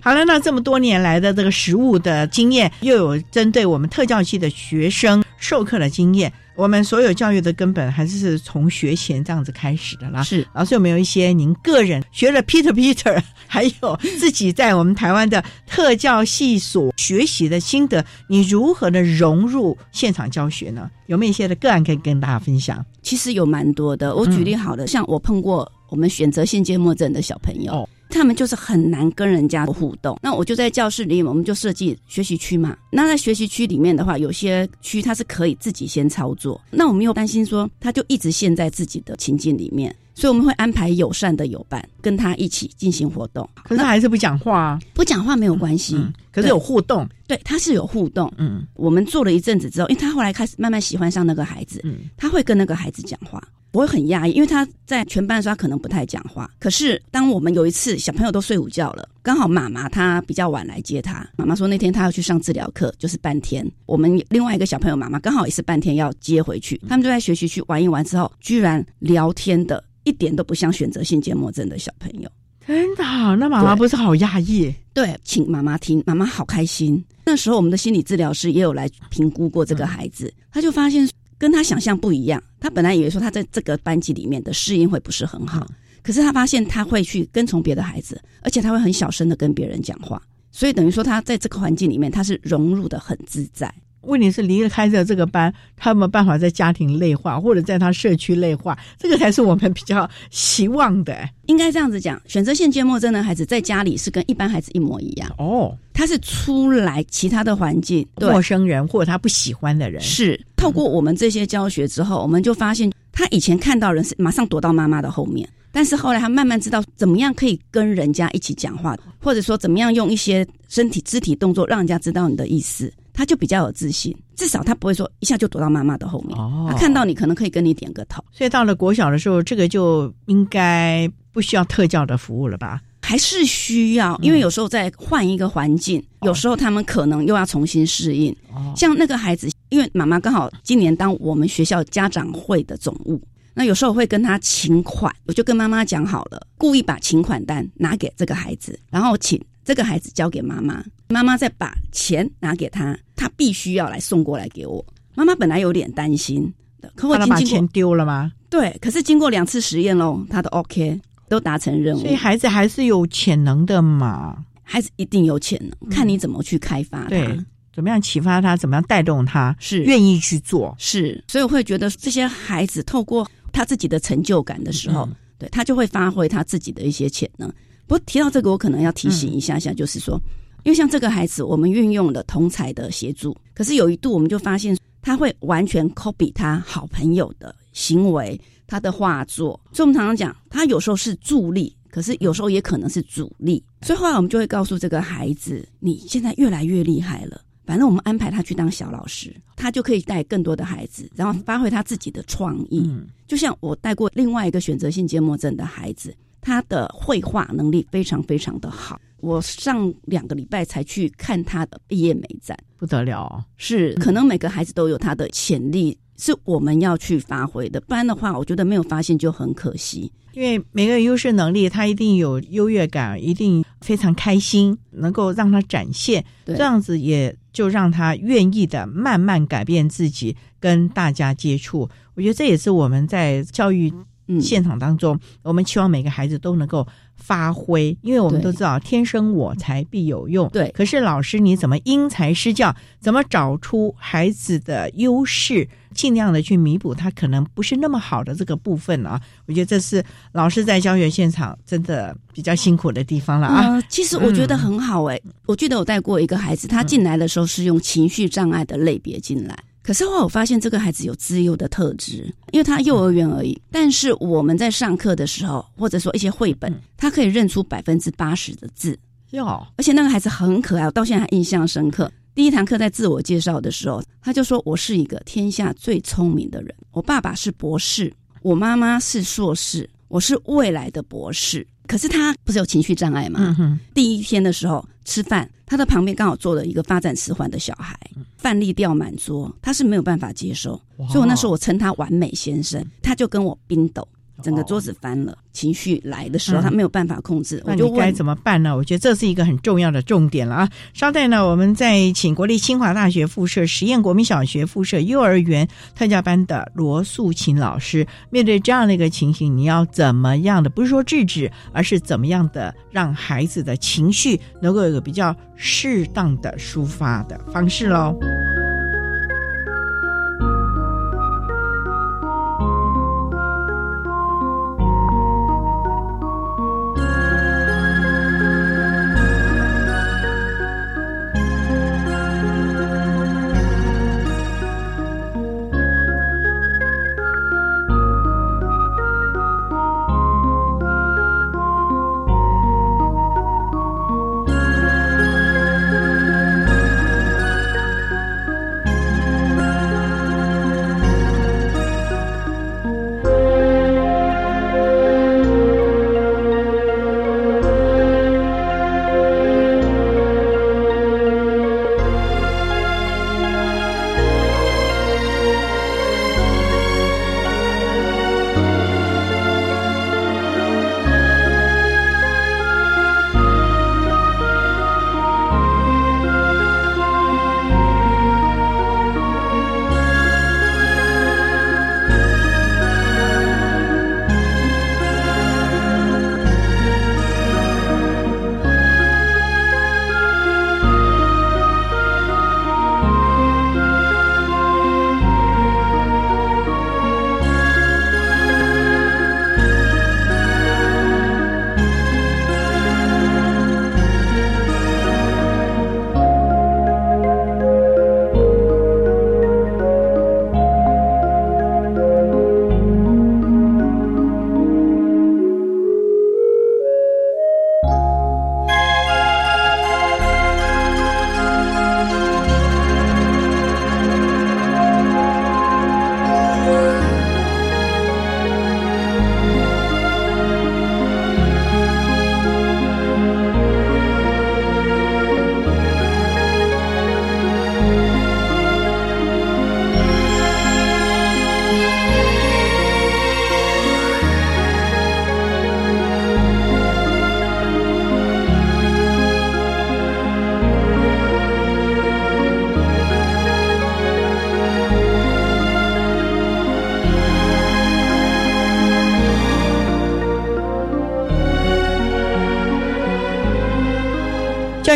[0.01, 6.31] 好了，那这么多年来的这个实务的经验，又有针对我们特教系的学生授课的经验。
[6.55, 10.23] 我们所有教育的根本还是从学前这样子开始的啦。
[10.23, 18.05] 是老师有没有一些您个人学了 Peter Peter， 还有自己在我们台湾的特教系所学习的心得？
[18.29, 20.89] 你如何的融入现场教学呢？
[21.07, 22.85] 有没有一些的个案可以跟大家分享？
[23.01, 24.15] 其实有蛮多的。
[24.15, 27.89] 我举例好了，像我碰过我们选择性缄默症的小朋友。
[28.13, 32.77] 他们就是很难跟人家互动，那我就在教室里，我们就设计学习区嘛。
[32.91, 43.47] 那在学习区里面的话，有些区它是可以自己先操作，那我们又担心说他就一直陷在自己的情境里面，所以我们会安排友善的友伴跟他一起进行活动。
[43.63, 45.97] 可是他还是不讲话啊，不讲话没有关系，
[46.31, 48.31] 可是有互动，对，他是有互动。
[48.37, 53.41] 嗯，我们做了一阵子之后，因为他后来开始慢慢喜欢上那个孩子，嗯，他会跟那个孩子讲话。
[53.73, 56.49] 我会很压抑，因为他在全班的时候他可能不太讲话。
[56.59, 63.67] 可是当我们有一次小朋友都睡午觉了，刚好妈妈她比较晚来接他，妈妈说那天他要去上治疗课，就是半天。
[63.87, 72.29] 我们另外一个小朋友妈妈刚好也是半天要接回去，他们就在学习区玩一玩之后，居然聊天的一点都不像选择性缄默症的小朋友。
[72.67, 73.03] 真的？
[73.37, 74.71] 那妈妈不是好压抑？
[74.93, 77.03] 对，请妈妈听，妈妈好开心。
[77.25, 81.09] 那时候我们的心理治疗师也有来评估过这个孩子，他就发现。
[81.35, 85.67] 跟他想象不一样，他本来以为说他在这个班级里面的适应会不是很好，
[86.01, 93.69] 可是他发现他会去跟从别的孩子，而且他会很小声的跟别人讲话，所以等于说他在这个环境里面他是融入的很自在。
[94.03, 98.77] 问题是离开了这个班，他有没有办法在家庭内化，或者在他社区内化？
[98.97, 101.27] 这个才是我们比较希望的。
[101.47, 105.77] 应该这样子讲，选择性缄默症的孩子在家里是跟一般孩子一模一样哦。
[105.93, 122.91] 他是出来其他的环境，陌生人或者他不喜欢的人，是透过我们这些教学之后，我们就发现他以前看到人是马上躲到妈妈的后面，但是后来他慢慢知道怎么样可以跟人家一起讲话，或者说怎么样用一些身体肢体动作让人家知道你的意思。
[123.13, 126.37] 他就比较有自信，至少他不会说一下就躲到妈妈的后面。
[126.37, 132.81] 哦他看到你可能可以跟你点个头，所以到了国小的时候，这个就应该不需要特教的服务了吧？
[133.05, 138.35] 还是需要，因为有时候在换一个环境，有时候他们可能又要重新适应。
[138.75, 143.21] 像那个孩子，因为妈妈刚好今年当我们学校家长会的总务，
[143.53, 150.81] 那有时候会跟他请款，我就跟妈妈讲好了，故意把请款单拿给这个孩子，然后请这个孩子交给妈妈，
[151.13, 154.83] 妈妈再把钱拿给他，他必须要来送过来给我。
[155.13, 156.51] 妈妈本来有点担心
[156.81, 158.31] 的，可我已他经经过把钱丢了吗？
[158.49, 160.99] 对，可是经过两次实验喽，他都 OK，
[161.29, 161.99] 都达成任务。
[161.99, 164.43] 所以孩子还是有潜能的嘛。
[164.63, 167.09] 孩子一定有潜能，看你怎么去开发他。
[167.09, 167.39] 对，
[167.71, 170.75] 怎么样启发他，怎么样带动他，是愿意去做。
[170.79, 177.49] 是，所以我会觉得这些孩子透过他自己的成就感的时候，嗯对他就会发挥他自己的一些潜能。
[177.85, 180.19] 不过提到这个，我可能要提醒一下下，就是说，
[180.63, 189.59] 因为像这个孩子，我们运用了同才的协助，可是有一度我们就发现他会完全 copy 他好朋友的行为，他的画作。
[189.71, 193.63] 所以我们常常讲，他有时候是助力，可是有时候也可能是阻力。
[193.81, 197.41] 所以后来我们就会告诉这个孩子，你现在越来越厉害了。
[197.65, 202.89] 反正我们安排他去当小老师，他就可以带更多的孩子，然后发挥他自己的创意。
[203.25, 206.13] 就像我带过另外一个选择性缄默症的孩子，
[206.43, 208.99] 他的绘画能力非常非常的好。
[209.17, 213.43] 我上两个礼拜才去看他的毕业美展，不得了、哦。
[213.55, 217.79] 是，可能每个孩子都有他的潜力，是我们要去发挥的。
[217.79, 220.11] 不然的话，我觉得没有发现就很可惜。
[220.33, 231.87] 因为每个人优势能力，他一定有优越感，一定非常开心，能够让他展现，对这样子也就让他愿意的慢慢改变自己，跟大家接触。
[232.15, 233.93] 我觉得这也是我们在教育
[234.41, 240.49] 现场当中，我们期望每个孩子都能够发挥，因为我们都知道天生我材必有用。
[240.49, 249.21] 对，可是老师你怎么因材施教，怎么找出孩子的优势，尽量的去弥补他可能不是那么好的这个部分啊？
[249.45, 253.73] 我觉得这是老师在教学现场真的比较辛苦的地方了啊。
[253.73, 259.57] 呃，其实我觉得很好哎、我记得我带过一个孩子，他进来的时候是用情绪障碍的类别进来。
[259.83, 263.61] 可是后来我发现这个孩子有自幼的特质，因为他幼儿园而已。
[263.69, 268.97] 但是我们在上课的时候，或者说一些绘本，他可以认出百分之八十的字，
[269.31, 272.09] 哟，而且那个孩子很可爱，我到现在还印象深刻。
[272.33, 278.11] 第一堂课在自我介绍的时候，他就说：“我是一个天下最聪明的人，我爸爸是博士，
[278.41, 283.55] 我妈妈是硕士，我是未来的博士。”可是他不是有情绪障碍吗？
[283.59, 287.99] 嗯，第一天的时候吃饭，他的旁边刚好坐了一个发展迟缓的小孩，
[288.37, 294.07] 饭粒掉满桌，他是没有办法接受，所以我那时候我称他完美先生，他就跟我冰斗。
[294.41, 298.75] 整个桌子翻了，情绪来的时候，嗯他没有办法控制，那我就问你该怎么办呢？
[298.75, 300.69] 我觉得这是一个很重要的重点了啊！
[300.93, 310.69] 稍待呢，我们再请国立清华大学附设实验国民小学附设幼儿园特教班的罗素琴老师，面对这样的一个情形，你要怎么样的？
[310.69, 318.17] 不是说制止，而是怎么样的让孩子的情绪能够有一个比较适当的抒发的方式喽。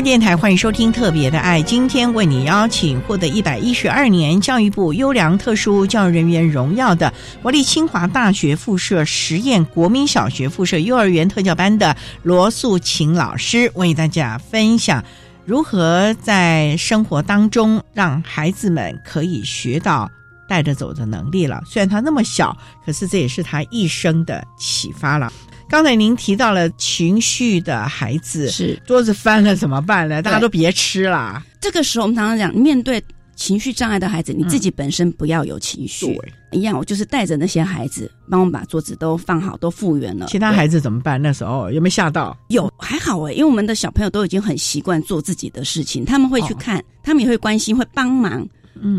[0.01, 15.03] 电台欢迎收听《特别的爱》，今天为你邀请获得一百一十二年教育部优良特殊教育人员荣耀的国立清华大学附设实验国民小学附设幼儿园特教班的罗素琴老师，为大家分享
[15.45, 20.07] 如何在生活当中让孩子们可以学到
[20.47, 21.59] 带着走的能力了。
[21.65, 25.33] 虽然他那么小，可是这也是他一生的启发了。
[25.69, 30.21] 刚才您提到了情绪的孩子，是桌子翻了怎么办呢？
[30.21, 31.43] 大家都别吃啦。
[31.59, 33.03] 这个时候我们常常讲，面对
[33.35, 36.17] 情绪障碍的孩子，你自己本身不要有情绪。
[36.51, 40.27] 一样，我就是带着那些孩子，帮我们把桌子都放好，都复原了。
[40.27, 41.21] 其他孩子怎么办？
[41.21, 42.35] 那时候有没有吓到？
[42.47, 48.47] 有，还好哎，因为我们的小朋友都已经很习惯做自己的事情，他们会去看，他们也会关心，会帮忙，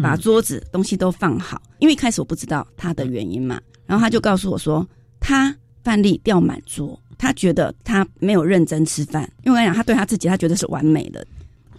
[0.03, 1.63] 把桌子东西都放好。
[1.79, 4.87] 因为一开始我不知道他的原因嘛，然后他就告诉我说
[5.19, 5.57] 他。
[5.89, 9.23] 饭粒掉满桌，他觉得他没有认真吃饭。
[9.43, 11.27] 因为我跟你讲，他对他自己，他觉得是完美的。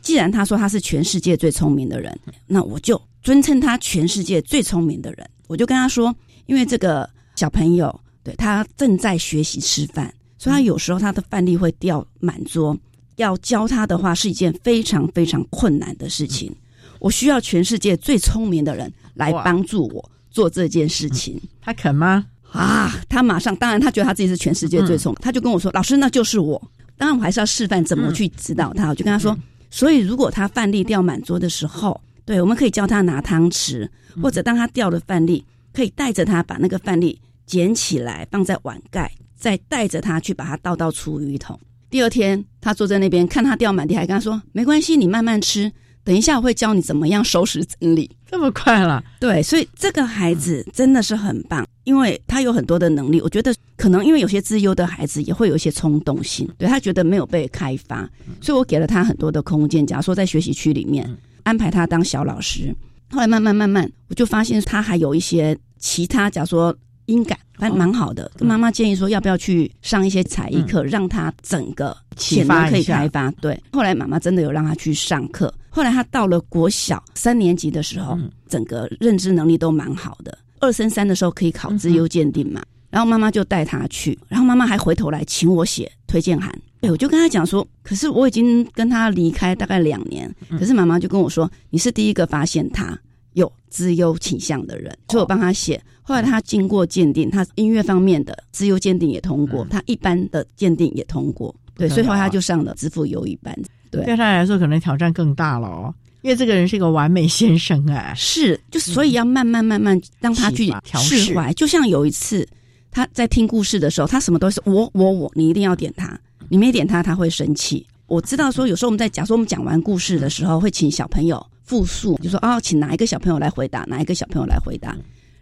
[0.02, 5.30] 既然他说他是全世界最聪明的人，那我就尊称他全世界最聪明的人。
[5.46, 6.16] 我就跟他说，
[6.48, 12.76] 因为这个小朋友对他正在学习吃饭，所以他有时候他的饭粒会掉满桌。
[13.18, 16.52] 要教他的话是一件非常非常困难的事情。
[17.00, 21.40] 我需要全世界最聪明的人来帮助我做这件事情。
[21.62, 22.26] 他肯吗？
[22.52, 23.00] 啊！
[23.08, 26.62] 他马上，当然他觉得他自己是全世界最聪明，他就跟我说：“老师，那就是我。”
[26.98, 28.90] 当然，我还是要示范怎么去指导他。
[28.90, 29.38] 我就跟他说
[29.70, 33.88] ：“所以，如果他饭粒掉满桌的时候，对，我们可以教他拿汤匙，
[34.22, 41.60] 或者当他掉了饭粒，可以带着他把那个饭粒捡起来放在碗盖，再带着他去把它倒到厨余桶。
[41.90, 45.72] 第二天，他坐在那边看他掉满地，还跟他说：‘没关系，你慢慢吃。’
[46.10, 48.10] 等一下，我会教你怎么样收拾整理。
[48.32, 49.04] 这么快了？
[49.20, 58.10] 对，所以这个孩子真的是很棒。”因为他有很多的能力，我觉得可能因为有些自优的孩子也会有一些冲动性，对他觉得没有被开发，
[58.42, 59.86] 所以我给了他很多的空间。
[59.86, 61.08] 假如说在学习区里面
[61.44, 62.76] 安排他当小老师，
[63.12, 66.76] 后来慢慢慢慢，我就发现他还有一些其他，假如说
[67.10, 68.32] 音感还蛮好的。
[68.38, 73.32] 跟妈妈建议说，要不要去上一些才艺课，让他整个潜能可以开发。
[73.42, 75.54] 对，后来妈妈真的有让他去上课。
[75.70, 80.38] 后来他到了国小三年级的时候，整个认知能力都蛮好的。
[80.60, 82.62] 二升三的时候可以考资优鉴定嘛？
[82.90, 86.50] 然后妈妈就带他去，然后妈妈还回头来请我写推荐函。
[86.82, 92.98] 哎，我就跟他讲说，可是我已经跟他离开大概两年，可是妈妈就跟我说，你是第一个发现他
[93.34, 95.82] 有资优倾向的人，所以我帮他写。
[96.10, 101.54] 后来他经过鉴定，他音乐方面的自由鉴定也通过，他一般的鉴定也通过。
[101.76, 103.56] 对，所以后来他就上了支付优一班。
[103.92, 105.94] 对，对他来说可能挑战更大了哦。
[106.24, 111.54] 因为这个人是一个完美先生哎，是，就所以要慢慢慢慢让他去释怀。
[111.54, 112.44] 就像有一次
[112.90, 117.86] 他在听故事的时候，他什么都是我我我，你一定要点他，你没点他他会生气。
[118.08, 124.98] 我知道说有时候我们在假说我们讲完故事的时候，会请小朋友复述，就说哦，请哪一个小朋友来回答，哪一个小朋友来回答。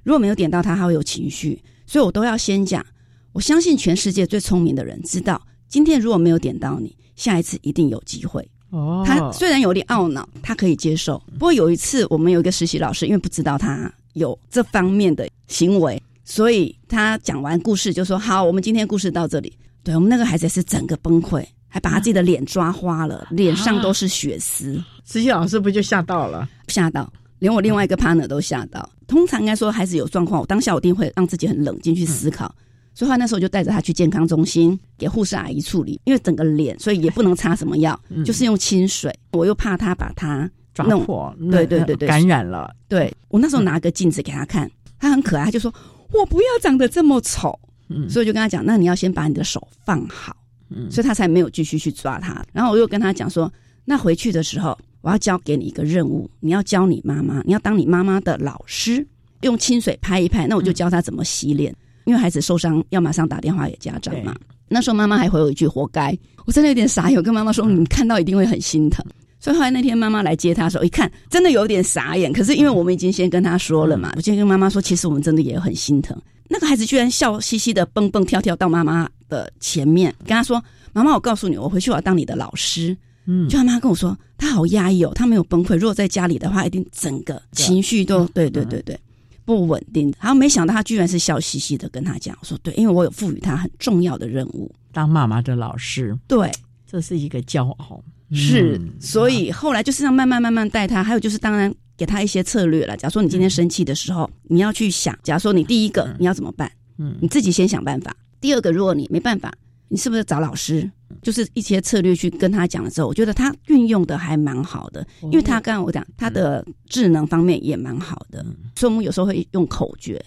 [0.08, 2.86] 如果没有点到他，他会有情绪，所以我都要先讲。
[3.34, 8.42] 我相信全世界最聪明的人知道，今天如果没有点到你，下一次一定有机会。
[8.70, 11.22] 哦，他虽然有点懊恼，他可以接受。
[11.34, 19.52] 不过有一次，我们有一个实习老师，因为不知道他有这方面的行为，所以他讲完故事就说：“好，我们今天故事到这里。”
[19.84, 24.82] 对我们那个孩子是整个崩溃，还把他自己的脸抓花了，脸上都是血丝。
[25.04, 26.48] 实习老师不就吓到了？
[26.70, 28.90] 吓到，连我另外一个 partner 都吓到。
[29.08, 32.54] 通常应该说孩子有状况，我当下我一定会让自己很冷静去思考。
[32.94, 39.16] 所以，那时候就带着他去健康中心给护士阿姨处理，因为整个脸，所以也不能擦什么药，就是用清水。
[39.34, 40.50] 我又怕他把他
[40.86, 42.76] 弄破，对对对对，感染了。
[42.88, 45.72] 对我那时候拿个镜子给他看，他很可爱，他就说
[46.12, 47.58] ：“我不要长得这么丑。”
[47.90, 50.36] 嗯，所以就跟他讲：“那你要先把你的手放好。”
[50.70, 52.44] 嗯，所以他才没有继续去抓他。
[52.52, 53.52] 然后我又跟他讲说
[53.86, 54.78] ：“那回去的时候，
[55.08, 59.08] 我要交给你一个任务，你要教你妈妈，你要当你妈妈的老师，
[59.40, 60.46] 用清水拍一拍。
[60.46, 64.36] 那我就教他怎么洗脸。”因为孩子受伤，要马上打电话给家长嘛。
[64.68, 66.14] 那时候妈妈还回我一句“活该”，
[66.46, 67.24] 我真的有点傻眼。
[67.24, 69.02] 跟妈妈说：“你看到一定会很心疼。”
[69.40, 72.34] 所以后来那天妈妈来接他的时候，一看真的有点傻眼。
[72.34, 76.18] 可是因为我们已经先跟他说了嘛，我先跟妈妈说，其实我们真的也很心疼。
[76.50, 82.96] 那个孩子居然笑嘻嘻的蹦蹦跳跳到妈妈的前面，跟他说：“妈妈，我告诉你，我回去我要当你的老师。”
[83.28, 85.76] 嗯，就他妈跟我说，他好压抑哦，他没有崩溃。
[85.76, 89.00] 如果在家里的话，一定整个情绪都对对对对。
[89.46, 96.52] 不稳定，然后没想到他居然是笑嘻嘻的跟他讲说：“对，因为我有赋予他很重要的任务，当妈妈的老师。”对，
[96.86, 98.04] 这是一个骄傲。
[98.34, 102.98] 是，所以后来就是要慢慢慢慢带他，还有就是当然给他一些策略了。
[102.98, 106.70] 假如说你今天生气的时候，你要去想，假如说你第一个你要怎么办？
[106.98, 108.14] 嗯，你自己先想办法。
[108.42, 109.54] 第二个，如果你没办法，
[109.88, 110.92] 你是不是找老师？
[111.28, 118.42] 就是一些策略去跟他讲的时候，我觉得他运用的还蛮好的，因为他刚刚我讲他的智能方面也蛮好的，
[118.78, 120.24] 所以我们有时候会用口诀，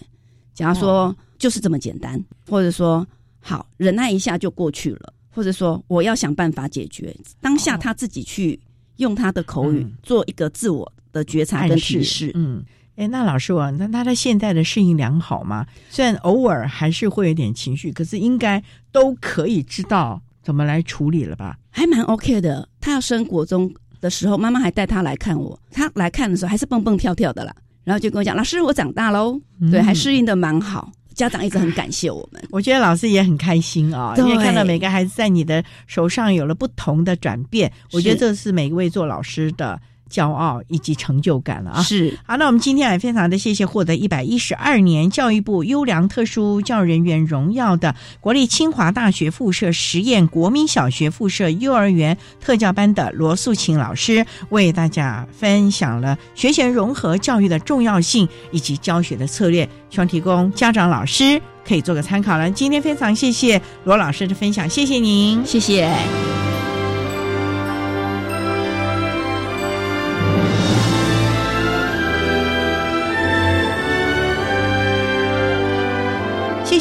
[0.53, 3.03] 假如说就是这么简单，或者说
[3.39, 8.59] 好忍耐一下就过去了，或者说我要想办法解决，当下他自己去
[8.97, 12.63] 用他的口语做一个自我的觉察跟提示，嗯。
[12.97, 15.65] 哎，那老师啊，那他的现在的适应良好吗？
[15.89, 21.57] 虽然偶尔还是会有点情绪，可是应该都可以知道怎么来处理了吧？
[21.69, 22.67] 还蛮 OK 的。
[22.79, 25.59] 他要升国中的时候，妈妈还带他来看我。
[25.71, 29.39] 他来看的时候还是蹦蹦跳跳的啦，然后就跟我讲：“老师，我长大喽。”
[29.71, 30.91] 对，还适应的蛮好。
[31.13, 32.41] 家长一直很感谢我们。
[32.51, 37.71] 我觉得老师也很开心啊，因为看到每个孩子在你的手上有了不同的转变。
[37.91, 39.79] 我觉得这是每一位做老师的。
[40.11, 41.81] 骄傲以及成就感了啊！
[41.81, 62.51] 是好，那我们今天也非常的谢谢获得一百一十二年教育部优良特殊教育人员荣耀的国立清华大学附设实验国民小学附设幼儿园特教班的罗素琴老师，为大家分享了学前融合教育的重要性以及教学的策略，希望提供家长老师可以做个参考了。
[62.51, 66.50] 今天非常谢谢罗老师的分享，谢谢您，谢谢。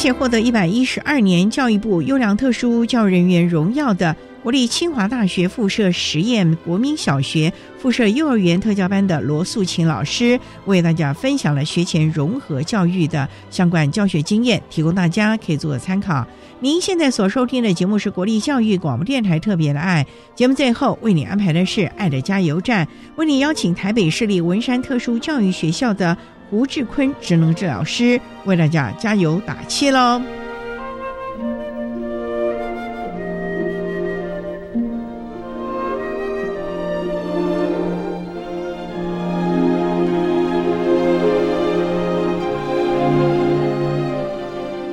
[0.01, 16.27] 谢谢获得一百一十二年教育部优良特殊教育人员荣耀的国立清华大学附设实验国民小学附设幼儿园特教班的罗素琴老师，为大家分享了学前融合教育的相关教学经验，提供大家可以做个参考。
[16.61, 26.17] 您现在所收听的节目是国立教育广播电台特别的爱节目，最后为你安排的是爱的加油站，为你邀请台北市立文山特殊教育学校的。
[26.51, 30.21] 吴志坤职能治疗师为大家加油打气喽！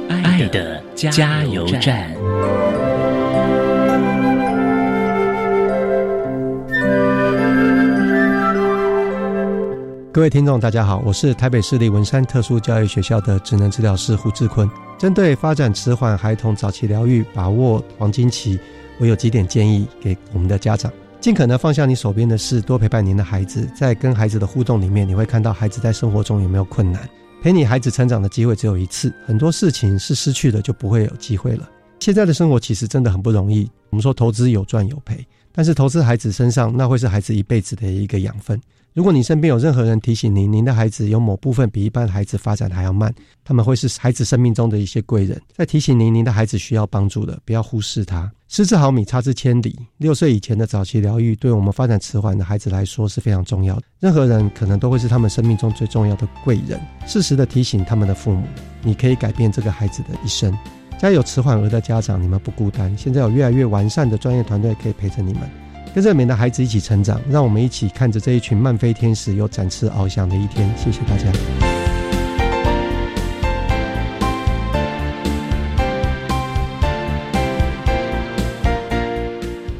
[0.09, 2.16] 爱的加油站。
[10.17, 14.67] 各位听众，大家好，我是台北市立文山特殊教育学校的职能治疗师胡志坤。
[14.97, 18.59] 针对发展迟缓孩童早期疗愈，把握黄金期，
[18.97, 20.91] 我有几点建议给我们的家长：
[21.21, 23.69] 尽可能放下你手边的事，多陪伴您的孩子。
[23.75, 27.07] 在跟孩子的互动里面，你会看到孩子在生活中有没有困难。
[27.43, 31.69] 陪你孩子成长的机会只有一次，很多事情是失去的就不会有机会了。
[31.99, 33.69] 现在的生活其实真的很不容易。
[33.91, 38.59] 我们说投资有赚有赔，但是投资孩子身上，那会是孩子一辈子的一个养分。
[38.97, 43.13] 如果你身边有任何人提醒您，您的孩子有某部分比一般孩子发展还要慢，
[43.45, 48.31] 他们会是孩子生命中的一些贵人，在提醒您，您的孩子需要帮助的，不要忽视他。
[48.47, 49.77] 失之毫米，差之千里。
[49.97, 53.83] 六岁以前的早期疗愈，对我们发展迟缓的孩子来说是非常重要的。
[53.99, 58.47] 任何人可能都会是他们生命中最重要的贵人，适时的提醒他们的父母，
[58.81, 60.51] 你可以改变这个孩子的一生。
[60.97, 65.43] 家有迟缓儿的家长，你们不孤单，现在有越来越完善的专业团队可以陪着你们。
[65.97, 70.71] 跟着美的孩子一起成长，让我们一起看着这一群漫飞天使有展翅翱翔的一天。
[70.77, 71.23] 谢谢大家。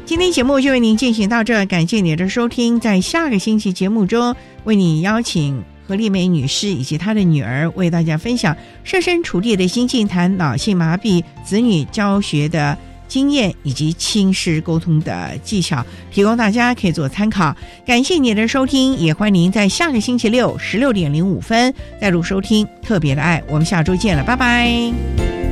[0.04, 2.80] 今天节目就为您进行到这，感谢您的收听。
[2.80, 12.76] 在下个星期节目中，为你邀请何丽梅女士以及她的女儿为大家分享设身处地的心境，谈脑性麻痹子女教学的。
[13.08, 17.56] 经验以及亲师沟通的技巧，提供大家可以做参考。
[17.86, 23.40] 感谢您的收听，也欢迎您在下个星期六十六点零五分再度收听《特别的爱》。
[23.48, 25.47] 我们下周见了，拜拜。